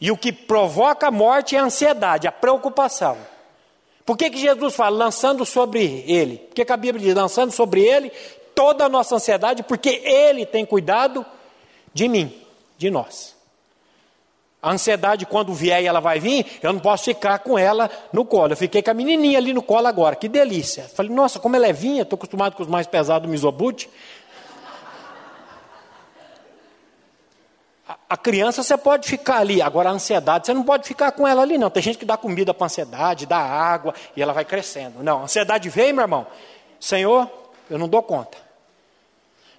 [0.00, 3.16] E o que provoca a morte é a ansiedade, a preocupação.
[4.06, 6.38] Por que, que Jesus fala lançando sobre ele?
[6.38, 8.12] Por que, que a Bíblia diz lançando sobre ele
[8.54, 9.64] toda a nossa ansiedade?
[9.64, 11.26] Porque ele tem cuidado
[11.92, 12.32] de mim,
[12.78, 13.34] de nós.
[14.62, 18.24] A ansiedade, quando vier e ela vai vir, eu não posso ficar com ela no
[18.24, 18.52] colo.
[18.52, 20.84] Eu fiquei com a menininha ali no colo agora, que delícia.
[20.84, 23.90] Falei, nossa, como é vinha, estou acostumado com os mais pesados do misobute.
[28.08, 31.42] A criança você pode ficar ali, agora a ansiedade você não pode ficar com ela
[31.42, 31.70] ali, não.
[31.70, 35.04] Tem gente que dá comida para a ansiedade, dá água e ela vai crescendo.
[35.04, 36.26] Não, a ansiedade vem, meu irmão.
[36.80, 37.30] Senhor,
[37.70, 38.38] eu não dou conta.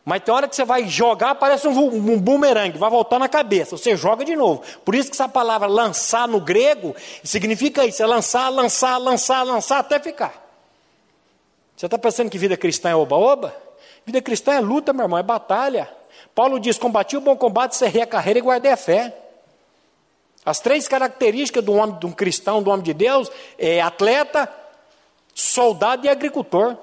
[0.04, 3.78] Mas tem hora que você vai jogar, parece um, um bumerangue, vai voltar na cabeça,
[3.78, 4.62] você joga de novo.
[4.86, 9.80] Por isso que essa palavra lançar no grego significa isso: é lançar, lançar, lançar, lançar
[9.80, 10.34] até ficar.
[11.76, 13.56] Você está pensando que vida cristã é oba-oba?
[14.06, 15.97] Vida cristã é luta, meu irmão, é batalha.
[16.38, 19.12] Paulo diz: combati o bom combate, cerrei a carreira e guardei a fé.
[20.46, 24.48] As três características do homem, de um cristão, do homem de Deus, é atleta,
[25.34, 26.78] soldado e agricultor.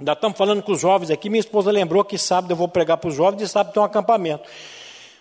[0.00, 1.28] Ainda estamos falando com os jovens aqui.
[1.28, 3.84] Minha esposa lembrou que sábado eu vou pregar para os jovens e sábado tem um
[3.84, 4.48] acampamento.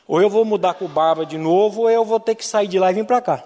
[0.08, 2.70] Ou eu vou mudar com o barba de novo, ou eu vou ter que sair
[2.70, 3.44] de lá e vir para cá.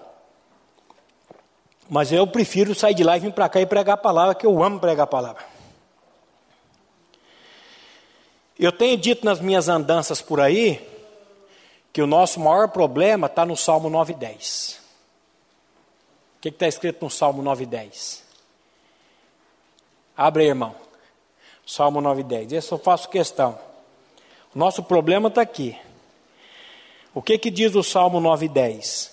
[1.89, 4.45] Mas eu prefiro sair de lá e vir para cá e pregar a palavra, que
[4.45, 5.50] eu amo pregar a palavra.
[8.61, 10.87] Eu tenho dito nas minhas andanças por aí
[11.91, 14.75] que o nosso maior problema está no Salmo 9,10.
[16.37, 18.21] O que está escrito no Salmo 9,10?
[20.15, 20.75] Abre aí, irmão.
[21.65, 22.51] Salmo 9,10.
[22.51, 23.57] Esse eu faço questão.
[24.53, 25.75] O nosso problema está aqui.
[27.15, 29.09] O que, que diz o Salmo 9,10?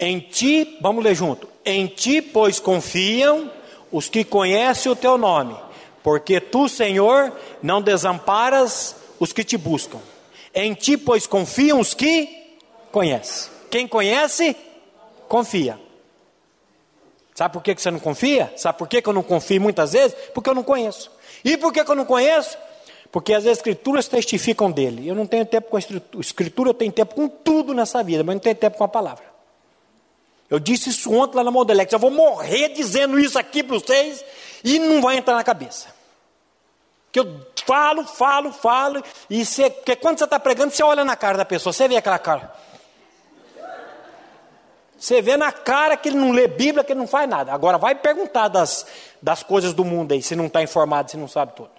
[0.00, 1.48] Em ti, vamos ler junto.
[1.64, 3.48] Em ti, pois confiam
[3.92, 5.56] os que conhecem o teu nome
[6.02, 7.32] porque tu, Senhor,
[7.62, 10.00] não desamparas os que te buscam.
[10.54, 12.58] Em ti, pois, confiam os que
[12.90, 13.50] conhecem.
[13.70, 14.56] Quem conhece,
[15.28, 15.78] confia.
[17.34, 18.52] Sabe por que você não confia?
[18.56, 20.14] Sabe por que eu não confio muitas vezes?
[20.34, 21.10] Porque eu não conheço.
[21.44, 22.58] E por que eu não conheço?
[23.10, 25.08] Porque as escrituras testificam dele.
[25.08, 25.80] Eu não tenho tempo com a
[26.20, 29.24] escritura, eu tenho tempo com tudo nessa vida, mas não tenho tempo com a palavra.
[30.50, 31.90] Eu disse isso ontem lá na Modelex.
[31.92, 34.22] Eu vou morrer dizendo isso aqui para vocês
[34.64, 35.88] e não vai entrar na cabeça.
[37.10, 41.16] Que eu falo, falo, falo, e você, porque quando você está pregando, você olha na
[41.16, 42.52] cara da pessoa, você vê aquela cara.
[44.98, 47.52] Você vê na cara que ele não lê Bíblia, que ele não faz nada.
[47.52, 48.86] Agora vai perguntar das,
[49.20, 51.70] das coisas do mundo aí, se não está informado, se não sabe tudo.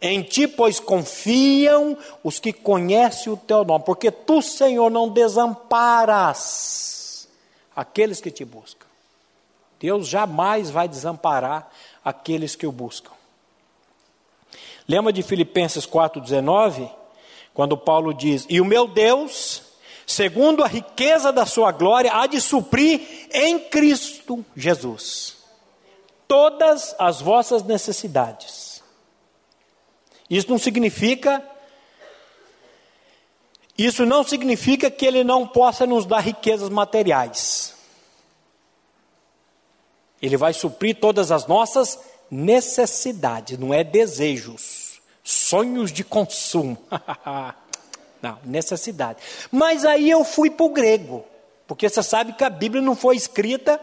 [0.00, 6.48] Em ti, pois, confiam os que conhecem o teu nome, porque tu, Senhor, não desamparas
[7.76, 8.86] aqueles que te buscam.
[9.80, 11.70] Deus jamais vai desamparar
[12.04, 13.10] aqueles que o buscam.
[14.86, 16.90] Lembra de Filipenses 4,19?
[17.54, 19.62] Quando Paulo diz: E o meu Deus,
[20.06, 23.00] segundo a riqueza da sua glória, há de suprir
[23.32, 25.38] em Cristo Jesus
[26.28, 28.82] todas as vossas necessidades.
[30.28, 31.42] Isso não significa
[33.76, 37.79] isso não significa que ele não possa nos dar riquezas materiais.
[40.20, 41.98] Ele vai suprir todas as nossas
[42.30, 46.76] necessidades, não é desejos, sonhos de consumo.
[48.22, 49.18] não, necessidade.
[49.50, 51.24] Mas aí eu fui para o grego,
[51.66, 53.80] porque você sabe que a Bíblia não foi escrita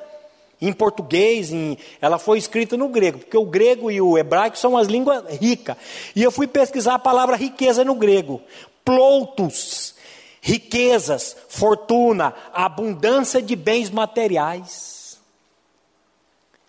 [0.59, 4.75] em português, em, ela foi escrita no grego, porque o grego e o hebraico são
[4.75, 5.77] as línguas ricas.
[6.15, 8.41] E eu fui pesquisar a palavra riqueza no grego
[8.87, 9.95] ploutos,
[10.39, 14.96] riquezas, fortuna, abundância de bens materiais.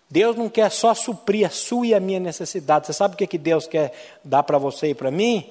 [0.09, 2.87] Deus não quer só suprir a sua e a minha necessidade.
[2.87, 3.93] Você sabe o que, que Deus quer
[4.23, 5.45] dar para você e para mim?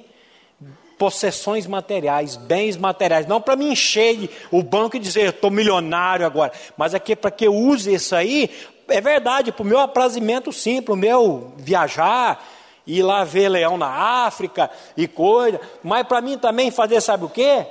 [0.98, 3.26] Possessões materiais, bens materiais.
[3.26, 6.52] Não para me encher o banco e dizer, estou milionário agora.
[6.76, 8.50] Mas aqui é para que eu use isso aí.
[8.88, 12.44] É verdade, para o meu aprazimento sim, para o meu viajar,
[12.88, 13.86] ir lá ver leão na
[14.26, 17.66] África e coisa, mas para mim também fazer sabe o quê?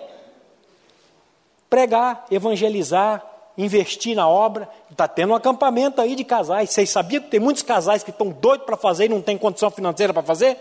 [1.69, 3.25] Pregar, evangelizar,
[3.57, 4.69] investir na obra.
[4.91, 6.69] Está tendo um acampamento aí de casais.
[6.69, 9.71] Vocês sabiam que tem muitos casais que estão doidos para fazer e não tem condição
[9.71, 10.57] financeira para fazer?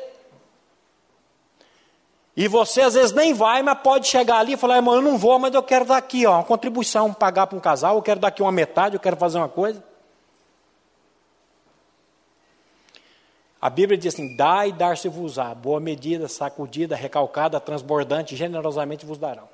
[2.37, 5.17] E você às vezes nem vai, mas pode chegar ali e falar, irmão, eu não
[5.17, 8.21] vou, mas eu quero dar aqui ó, uma contribuição, pagar para um casal, eu quero
[8.21, 9.83] dar aqui uma metade, eu quero fazer uma coisa.
[13.59, 19.49] A Bíblia diz assim: dá e dar-se-vos-á, boa medida, sacudida, recalcada, transbordante, generosamente vos darão.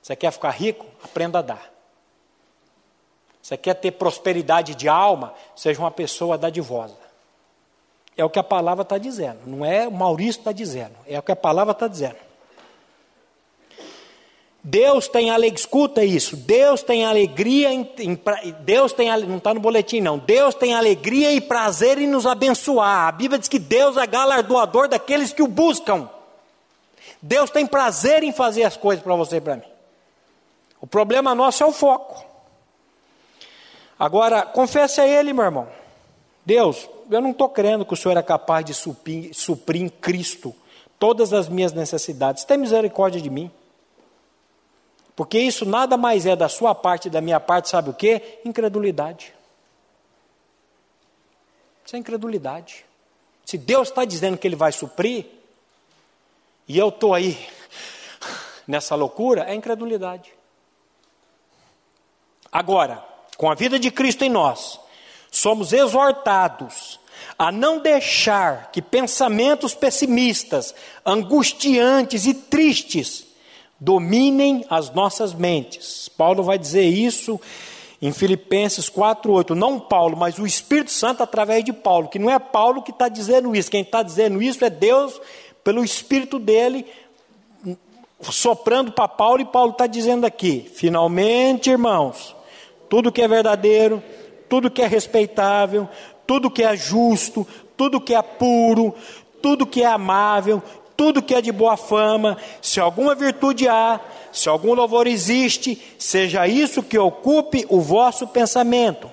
[0.00, 0.86] Você quer ficar rico?
[1.04, 1.79] Aprenda a dar.
[3.42, 5.34] Você quer ter prosperidade de alma?
[5.56, 6.94] Seja uma pessoa dadivosa.
[8.16, 11.22] É o que a palavra está dizendo, não é o Maurício está dizendo, é o
[11.22, 12.16] que a palavra está dizendo.
[14.62, 18.20] Deus tem alegria, escuta isso, Deus tem alegria, em, em,
[18.60, 23.08] Deus tem, não está no boletim não, Deus tem alegria e prazer em nos abençoar.
[23.08, 26.10] A Bíblia diz que Deus é galardoador daqueles que o buscam.
[27.22, 29.62] Deus tem prazer em fazer as coisas para você e para mim.
[30.78, 32.29] O problema nosso é o foco.
[34.00, 35.68] Agora, confesse a Ele, meu irmão.
[36.46, 40.54] Deus, eu não estou crendo que o Senhor é capaz de suprir, suprir em Cristo
[40.98, 42.44] todas as minhas necessidades.
[42.44, 43.50] Tem misericórdia de mim.
[45.14, 48.40] Porque isso nada mais é da sua parte e da minha parte, sabe o que?
[48.42, 49.34] Incredulidade.
[51.84, 52.86] Isso é incredulidade.
[53.44, 55.26] Se Deus está dizendo que Ele vai suprir,
[56.66, 57.36] e eu estou aí
[58.66, 60.32] nessa loucura, é incredulidade.
[62.50, 63.09] Agora,
[63.40, 64.78] com a vida de Cristo em nós,
[65.30, 67.00] somos exortados
[67.38, 70.74] a não deixar que pensamentos pessimistas,
[71.06, 73.24] angustiantes e tristes
[73.80, 76.06] dominem as nossas mentes.
[76.18, 77.40] Paulo vai dizer isso
[78.02, 79.54] em Filipenses 4,8.
[79.54, 83.08] Não Paulo, mas o Espírito Santo através de Paulo, que não é Paulo que está
[83.08, 85.18] dizendo isso, quem está dizendo isso é Deus,
[85.64, 86.84] pelo Espírito dele,
[88.20, 92.38] soprando para Paulo, e Paulo está dizendo aqui: finalmente, irmãos,
[92.90, 94.02] tudo que é verdadeiro,
[94.48, 95.88] tudo que é respeitável,
[96.26, 98.94] tudo que é justo, tudo que é puro,
[99.40, 100.60] tudo que é amável,
[100.96, 103.98] tudo que é de boa fama, se alguma virtude há,
[104.32, 109.08] se algum louvor existe, seja isso que ocupe o vosso pensamento.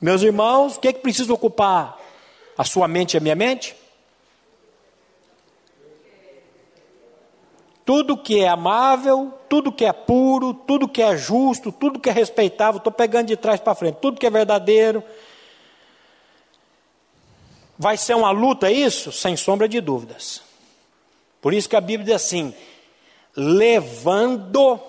[0.00, 1.98] Meus irmãos, o que é que precisa ocupar
[2.56, 3.74] a sua mente e a minha mente?
[7.84, 12.12] Tudo que é amável, tudo que é puro, tudo que é justo, tudo que é
[12.12, 15.04] respeitável, estou pegando de trás para frente, tudo que é verdadeiro.
[17.78, 19.12] Vai ser uma luta isso?
[19.12, 20.42] Sem sombra de dúvidas.
[21.40, 22.54] Por isso que a Bíblia diz assim:
[23.36, 24.80] levando,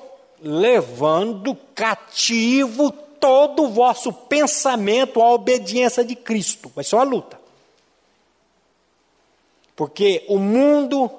[0.42, 6.72] levando cativo todo o vosso pensamento à obediência de Cristo.
[6.76, 7.40] Vai ser uma luta.
[9.76, 11.12] Porque o mundo,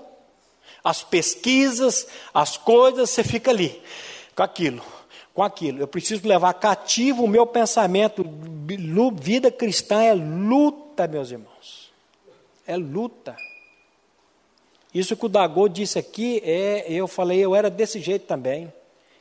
[0.87, 3.83] as pesquisas, as coisas, você fica ali,
[4.37, 4.81] com aquilo,
[5.35, 5.81] com aquilo.
[5.81, 8.25] Eu preciso levar cativo o meu pensamento.
[9.21, 11.91] Vida cristã é luta, meus irmãos.
[12.65, 13.37] É luta.
[14.95, 18.73] Isso que o Dagô disse aqui, é, eu falei, eu era desse jeito também.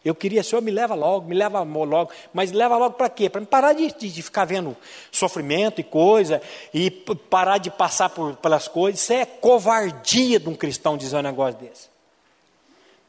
[0.05, 2.11] Eu queria, Senhor, me leva logo, me leva logo.
[2.31, 3.27] Mas leva logo para quê?
[3.27, 4.77] Para me parar de, de, ficar vendo
[5.11, 6.39] sofrimento e coisa,
[6.71, 9.01] e parar de passar por, pelas coisas.
[9.01, 11.89] Isso é covardia de um cristão dizer um negócio desse.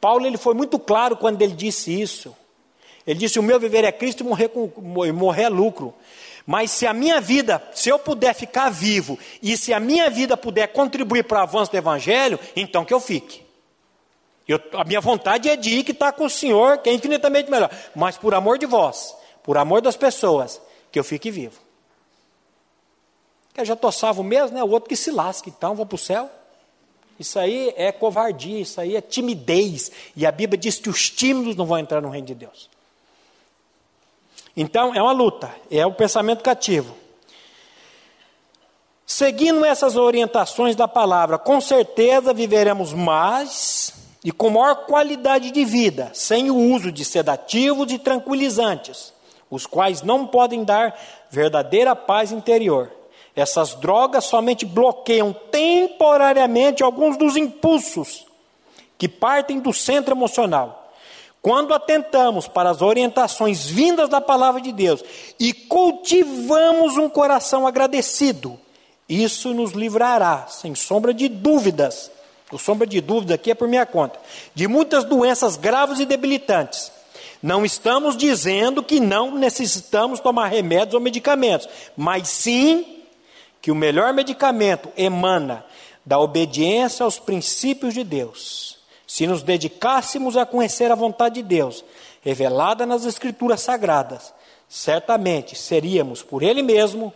[0.00, 2.34] Paulo ele foi muito claro quando ele disse isso.
[3.06, 4.72] Ele disse: O meu viver é Cristo e morrer, com,
[5.12, 5.92] morrer é lucro.
[6.46, 10.34] Mas se a minha vida, se eu puder ficar vivo, e se a minha vida
[10.34, 13.45] puder contribuir para o avanço do Evangelho, então que eu fique.
[14.48, 17.50] Eu, a minha vontade é de ir que está com o Senhor, que é infinitamente
[17.50, 17.70] melhor.
[17.94, 20.60] Mas por amor de vós, por amor das pessoas,
[20.92, 21.60] que eu fique vivo.
[23.52, 24.62] Que eu já estou salvo mesmo, né?
[24.62, 26.30] O outro que se lasque, então vou para o céu.
[27.18, 29.90] Isso aí é covardia, isso aí é timidez.
[30.14, 32.68] E a Bíblia diz que os tímidos não vão entrar no reino de Deus.
[34.56, 36.94] Então, é uma luta, é o pensamento cativo.
[39.06, 43.95] Seguindo essas orientações da palavra, com certeza viveremos mais
[44.26, 49.12] e com maior qualidade de vida, sem o uso de sedativos e tranquilizantes,
[49.48, 50.98] os quais não podem dar
[51.30, 52.90] verdadeira paz interior.
[53.36, 58.26] Essas drogas somente bloqueiam temporariamente alguns dos impulsos
[58.98, 60.90] que partem do centro emocional
[61.40, 65.04] quando atentamos para as orientações vindas da palavra de Deus
[65.38, 68.58] e cultivamos um coração agradecido,
[69.08, 72.10] isso nos livrará, sem sombra de dúvidas,
[72.52, 74.18] o sombra de dúvida aqui é por minha conta,
[74.54, 76.92] de muitas doenças graves e debilitantes.
[77.42, 83.02] Não estamos dizendo que não necessitamos tomar remédios ou medicamentos, mas sim
[83.60, 85.64] que o melhor medicamento emana
[86.04, 88.76] da obediência aos princípios de Deus
[89.06, 91.84] se nos dedicássemos a conhecer a vontade de Deus,
[92.22, 94.34] revelada nas Escrituras Sagradas,
[94.68, 97.14] certamente seríamos, por Ele mesmo,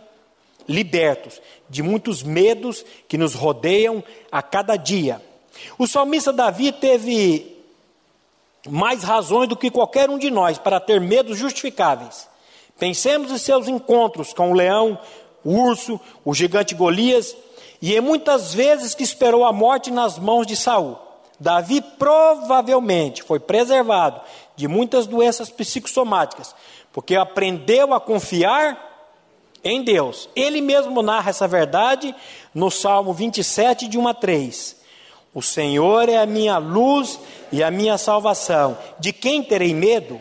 [0.71, 5.21] libertos de muitos medos que nos rodeiam a cada dia.
[5.77, 7.57] O salmista Davi teve
[8.69, 12.27] mais razões do que qualquer um de nós para ter medos justificáveis.
[12.79, 14.97] Pensemos em seus encontros com o leão,
[15.43, 17.35] o urso, o gigante Golias,
[17.81, 20.97] e em muitas vezes que esperou a morte nas mãos de Saul.
[21.39, 24.21] Davi provavelmente foi preservado
[24.55, 26.55] de muitas doenças psicossomáticas,
[26.93, 28.90] porque aprendeu a confiar
[29.63, 30.29] em Deus.
[30.35, 32.13] Ele mesmo narra essa verdade
[32.53, 34.81] no Salmo 27, de 1 a 3.
[35.33, 37.19] O Senhor é a minha luz
[37.51, 38.77] e a minha salvação.
[38.99, 40.19] De quem terei medo?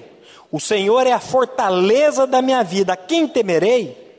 [0.52, 2.92] O Senhor é a fortaleza da minha vida.
[2.92, 4.09] A quem temerei?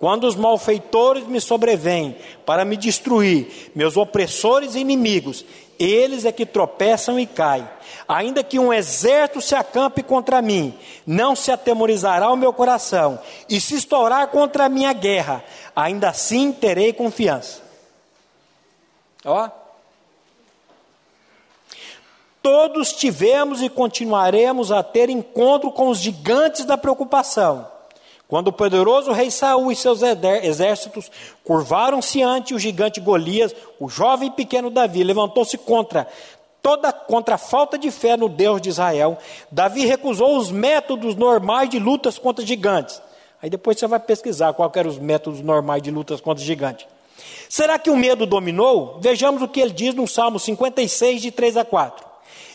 [0.00, 5.44] Quando os malfeitores me sobrevêm para me destruir, meus opressores e inimigos,
[5.78, 7.68] eles é que tropeçam e caem.
[8.08, 10.74] Ainda que um exército se acampe contra mim,
[11.06, 15.44] não se atemorizará o meu coração, e se estourar contra a minha guerra,
[15.76, 17.60] ainda assim terei confiança.
[19.22, 19.50] Ó.
[22.42, 27.79] Todos tivemos e continuaremos a ter encontro com os gigantes da preocupação
[28.30, 31.10] quando o poderoso rei Saul e seus exércitos
[31.42, 36.06] curvaram-se ante o gigante Golias, o jovem e pequeno Davi levantou-se contra
[36.62, 39.18] toda contra a falta de fé no Deus de Israel.
[39.50, 43.02] Davi recusou os métodos normais de lutas contra gigantes.
[43.42, 46.86] Aí depois você vai pesquisar qual eram os métodos normais de lutas contra gigantes.
[47.48, 49.00] Será que o medo dominou?
[49.00, 52.06] Vejamos o que ele diz no Salmo 56, de 3 a 4.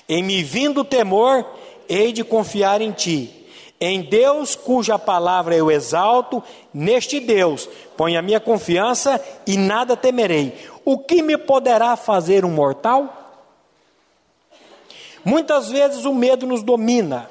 [0.08, 1.46] Em me vindo o temor,
[1.90, 3.45] hei de confiar em ti
[3.80, 6.42] em Deus, cuja palavra eu exalto,
[6.74, 7.68] neste Deus
[7.98, 10.54] ponho a minha confiança e nada temerei.
[10.84, 13.24] O que me poderá fazer um mortal?
[15.24, 17.30] Muitas vezes o medo nos domina,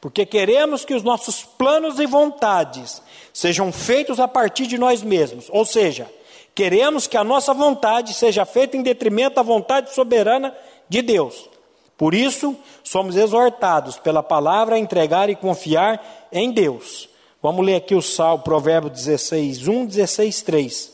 [0.00, 5.48] porque queremos que os nossos planos e vontades sejam feitos a partir de nós mesmos,
[5.50, 6.10] ou seja,
[6.54, 10.54] queremos que a nossa vontade seja feita em detrimento da vontade soberana
[10.88, 11.48] de Deus.
[11.96, 17.08] Por isso, somos exortados pela palavra a entregar e confiar em Deus.
[17.42, 20.92] Vamos ler aqui o Salmo, Provérbio 16, 1, 16, 3.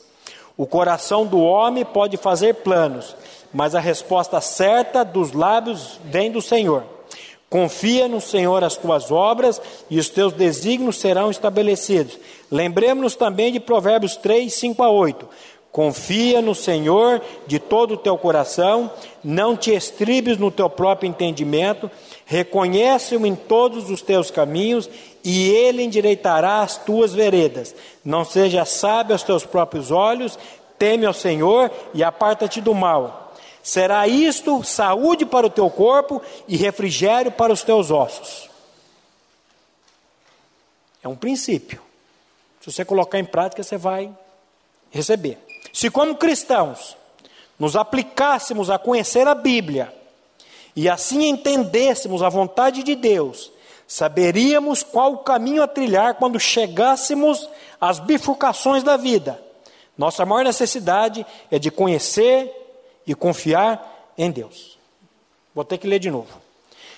[0.57, 3.17] O coração do homem pode fazer planos,
[3.53, 6.85] mas a resposta certa dos lábios vem do Senhor.
[7.49, 12.17] Confia no Senhor as tuas obras e os teus desígnios serão estabelecidos.
[12.49, 15.29] Lembremos-nos também de Provérbios 3, 5 a 8.
[15.73, 18.91] Confia no Senhor de todo o teu coração,
[19.23, 21.89] não te estribes no teu próprio entendimento,
[22.27, 24.91] reconhece-o em todos os teus caminhos
[25.23, 27.75] e ele endireitará as tuas veredas.
[28.05, 30.37] Não seja sábio aos teus próprios olhos,
[30.77, 33.33] teme ao Senhor e aparta-te do mal.
[33.63, 38.51] Será isto saúde para o teu corpo e refrigério para os teus ossos.
[41.01, 41.81] É um princípio.
[42.61, 44.11] Se você colocar em prática, você vai
[44.91, 45.50] receber.
[45.73, 46.97] Se, como cristãos,
[47.59, 49.95] nos aplicássemos a conhecer a Bíblia
[50.75, 53.53] e assim entendêssemos a vontade de Deus,
[53.87, 57.49] saberíamos qual o caminho a trilhar quando chegássemos
[57.81, 59.43] às bifurcações da vida.
[59.99, 62.51] Nossa maior necessidade é de conhecer
[63.07, 64.79] e confiar em Deus.
[65.55, 66.41] Vou ter que ler de novo.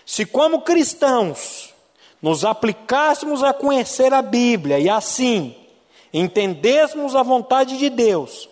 [0.05, 1.73] Se, como cristãos,
[2.21, 5.57] nos aplicássemos a conhecer a Bíblia e assim
[6.13, 8.49] entendêssemos a vontade de Deus,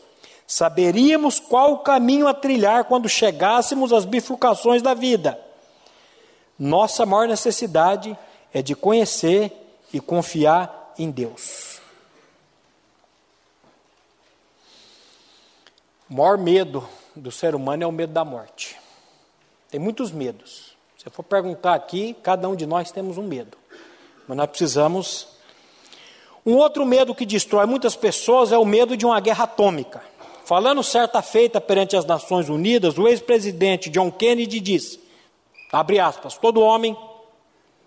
[0.51, 5.41] saberíamos qual o caminho a trilhar quando chegássemos às bifurcações da vida.
[6.59, 8.19] Nossa maior necessidade
[8.53, 9.53] é de conhecer
[9.93, 11.81] e confiar em Deus.
[16.11, 18.77] O maior medo do ser humano é o medo da morte.
[19.71, 20.77] Tem muitos medos.
[20.99, 23.57] Se eu for perguntar aqui, cada um de nós temos um medo.
[24.27, 25.29] Mas nós precisamos.
[26.45, 30.10] Um outro medo que destrói muitas pessoas é o medo de uma guerra atômica.
[30.51, 34.99] Falando certa feita perante as Nações Unidas, o ex-presidente John Kennedy disse:
[35.71, 36.97] abre aspas, todo homem,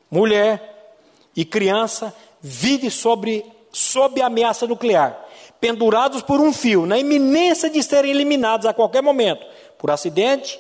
[0.10, 0.96] mulher
[1.36, 5.26] e criança vive sobre, sob ameaça nuclear
[5.60, 9.46] pendurados por um fio, na iminência de serem eliminados a qualquer momento,
[9.78, 10.58] por acidente,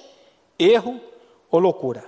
[0.59, 0.99] erro
[1.49, 2.03] ou loucura.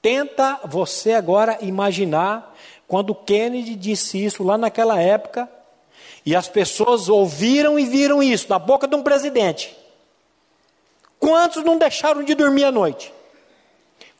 [0.00, 2.54] Tenta você agora imaginar
[2.86, 5.50] quando Kennedy disse isso lá naquela época,
[6.24, 9.76] e as pessoas ouviram e viram isso da boca de um presidente.
[11.18, 13.12] Quantos não deixaram de dormir à noite?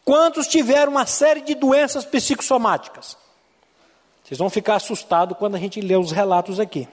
[0.05, 3.17] Quantos tiveram uma série de doenças psicossomáticas?
[4.25, 6.89] Vocês vão ficar assustados quando a gente lê os relatos aqui.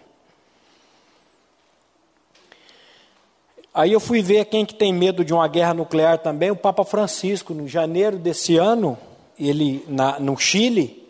[3.74, 6.86] Aí eu fui ver quem que tem medo de uma guerra nuclear também, o Papa
[6.86, 8.98] Francisco, no janeiro desse ano,
[9.38, 11.10] ele na, no Chile,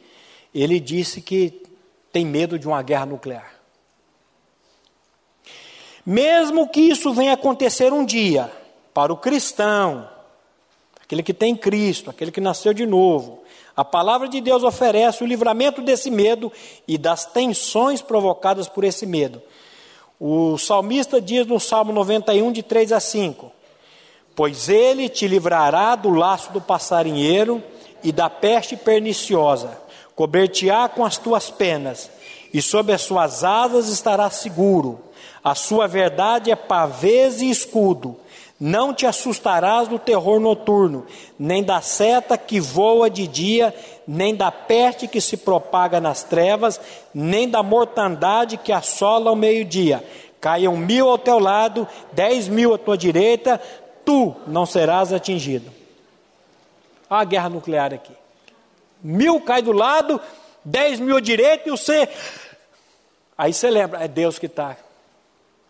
[0.54, 1.62] ele disse que
[2.12, 3.55] tem medo de uma guerra nuclear.
[6.06, 8.52] Mesmo que isso venha acontecer um dia,
[8.94, 10.08] para o cristão,
[11.02, 13.44] aquele que tem Cristo, aquele que nasceu de novo,
[13.76, 16.52] a palavra de Deus oferece o livramento desse medo
[16.88, 19.42] e das tensões provocadas por esse medo.
[20.20, 23.52] O salmista diz no Salmo 91, de 3 a 5:
[24.34, 27.62] Pois ele te livrará do laço do passarinheiro
[28.02, 29.78] e da peste perniciosa,
[30.16, 32.10] cobrir-te-á com as tuas penas,
[32.54, 35.05] e sob as suas asas estarás seguro.
[35.46, 38.18] A sua verdade é pavês e escudo.
[38.60, 41.06] Não te assustarás do terror noturno,
[41.38, 43.72] nem da seta que voa de dia,
[44.08, 46.82] nem da peste que se propaga nas trevas,
[47.14, 50.04] nem da mortandade que assola ao meio-dia.
[50.42, 53.62] Caiam mil ao teu lado, dez mil à tua direita,
[54.04, 55.72] tu não serás atingido.
[57.08, 58.14] Olha a guerra nuclear aqui.
[59.04, 60.20] Mil cai do lado,
[60.64, 62.10] dez mil à direita e você.
[63.38, 64.76] Aí você lembra, é Deus que está.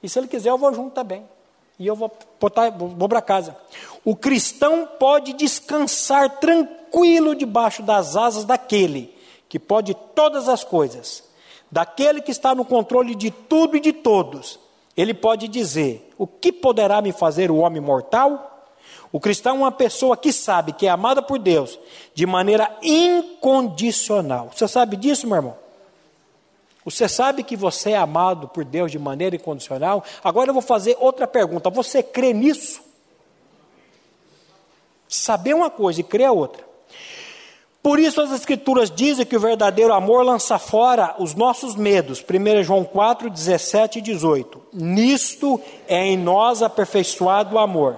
[0.06, 1.26] E se ele quiser, eu vou junto também
[1.80, 3.58] e eu vou, botar, vou para casa.
[4.04, 9.12] O cristão pode descansar tranquilo debaixo das asas daquele
[9.50, 11.24] que pode todas as coisas,
[11.72, 14.60] daquele que está no controle de tudo e de todos.
[14.96, 18.68] Ele pode dizer: O que poderá me fazer o homem mortal?
[19.12, 21.80] O cristão é uma pessoa que sabe que é amada por Deus
[22.14, 24.52] de maneira incondicional.
[24.54, 25.65] Você sabe disso, meu irmão?
[26.86, 30.04] Você sabe que você é amado por Deus de maneira incondicional?
[30.24, 31.72] Agora eu vou fazer outra pergunta.
[31.72, 32.80] Você crê nisso?
[35.08, 36.64] Saber uma coisa e crer outra.
[37.82, 42.24] Por isso as Escrituras dizem que o verdadeiro amor lança fora os nossos medos.
[42.24, 44.62] 1 João 4, 17 e 18.
[44.74, 47.96] Nisto é em nós aperfeiçoado o amor,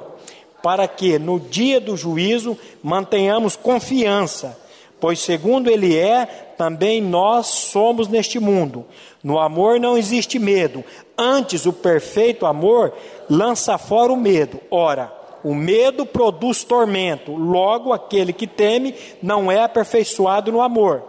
[0.64, 4.58] para que no dia do juízo mantenhamos confiança
[5.00, 6.26] Pois segundo ele é,
[6.58, 8.86] também nós somos neste mundo.
[9.24, 10.84] No amor não existe medo.
[11.18, 12.94] Antes, o perfeito amor
[13.30, 14.60] lança fora o medo.
[14.72, 17.36] Ora, o medo produz tormento.
[17.36, 21.04] Logo, aquele que teme não é aperfeiçoado no amor.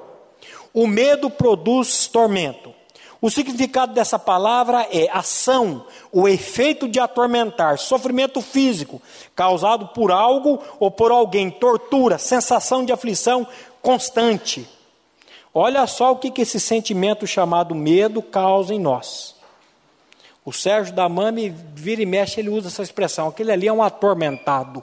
[0.74, 2.74] O medo produz tormento.
[3.20, 9.02] O significado dessa palavra é ação, o efeito de atormentar, sofrimento físico
[9.34, 13.44] causado por algo ou por alguém, tortura, sensação de aflição,
[13.82, 14.68] constante.
[15.52, 19.34] Olha só o que, que esse sentimento chamado medo causa em nós.
[20.44, 23.28] O Sérgio da Mami vira e mexe, ele usa essa expressão.
[23.28, 24.82] Aquele ali é um atormentado.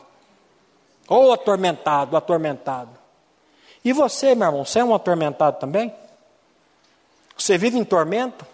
[1.08, 2.92] Ou atormentado, atormentado.
[3.84, 5.94] E você, meu irmão, você é um atormentado também?
[7.38, 8.46] Você vive em tormento?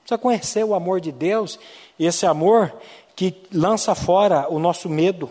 [0.00, 1.58] Precisa conhecer o amor de Deus
[1.98, 2.72] e esse amor
[3.14, 5.28] que lança fora o nosso medo.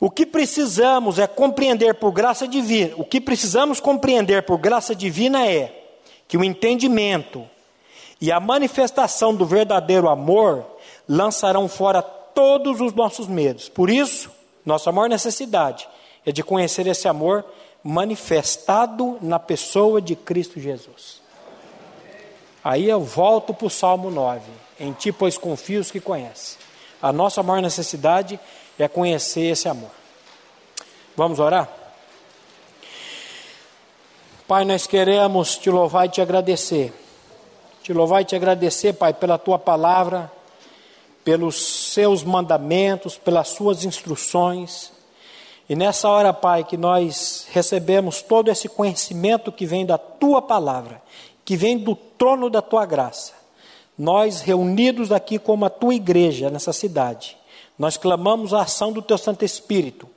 [0.00, 5.46] O que precisamos é compreender por graça divina, o que precisamos compreender por graça divina
[5.46, 5.74] é
[6.28, 7.44] que o entendimento
[8.20, 10.64] e a manifestação do verdadeiro amor
[11.08, 13.68] lançarão fora todos os nossos medos.
[13.68, 14.30] Por isso,
[14.64, 15.88] nossa maior necessidade
[16.24, 17.44] é de conhecer esse amor
[17.82, 21.20] manifestado na pessoa de Cristo Jesus.
[22.62, 24.42] Aí eu volto para o Salmo 9.
[24.78, 26.58] Em ti, pois confio os que conhece.
[27.00, 28.38] A nossa maior necessidade
[28.78, 29.90] é conhecer esse amor.
[31.16, 31.68] Vamos orar?
[34.46, 36.92] Pai, nós queremos te louvar e te agradecer
[37.88, 40.30] te louvar e te agradecer, Pai, pela tua palavra,
[41.24, 41.56] pelos
[41.90, 44.92] seus mandamentos, pelas suas instruções.
[45.66, 51.00] E nessa hora, Pai, que nós recebemos todo esse conhecimento que vem da tua palavra,
[51.46, 53.32] que vem do trono da tua graça,
[53.96, 57.38] nós reunidos aqui como a tua igreja nessa cidade,
[57.78, 60.08] nós clamamos a ação do teu Santo Espírito,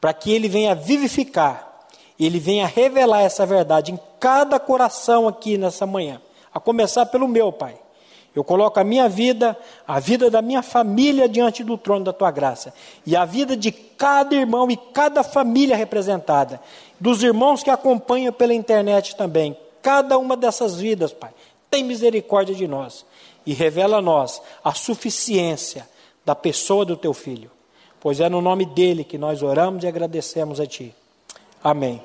[0.00, 1.86] para que ele venha vivificar,
[2.20, 6.20] ele venha revelar essa verdade em cada coração aqui nessa manhã,
[6.52, 7.76] a começar pelo meu, Pai.
[8.34, 9.56] Eu coloco a minha vida,
[9.86, 12.72] a vida da minha família diante do trono da tua graça.
[13.04, 16.60] E a vida de cada irmão e cada família representada.
[17.00, 19.56] Dos irmãos que acompanham pela internet também.
[19.82, 21.30] Cada uma dessas vidas, Pai.
[21.68, 23.04] Tem misericórdia de nós.
[23.44, 25.88] E revela a nós a suficiência
[26.28, 27.50] da pessoa do teu filho.
[27.98, 30.94] Pois é no nome dele que nós oramos e agradecemos a ti.
[31.64, 32.02] Amém.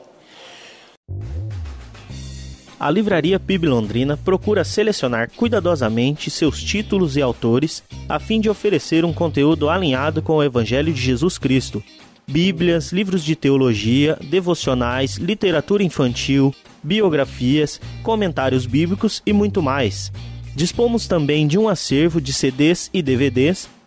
[2.80, 9.04] A Livraria PIB Londrina procura selecionar cuidadosamente seus títulos e autores a fim de oferecer
[9.04, 11.84] um conteúdo alinhado com o Evangelho de Jesus Cristo.
[12.26, 20.14] Bíblias, livros de teologia, devocionais, literatura infantil, biografias, comentários bíblicos e muito mais.
[20.56, 23.68] Dispomos também de um acervo de CDs e DVDs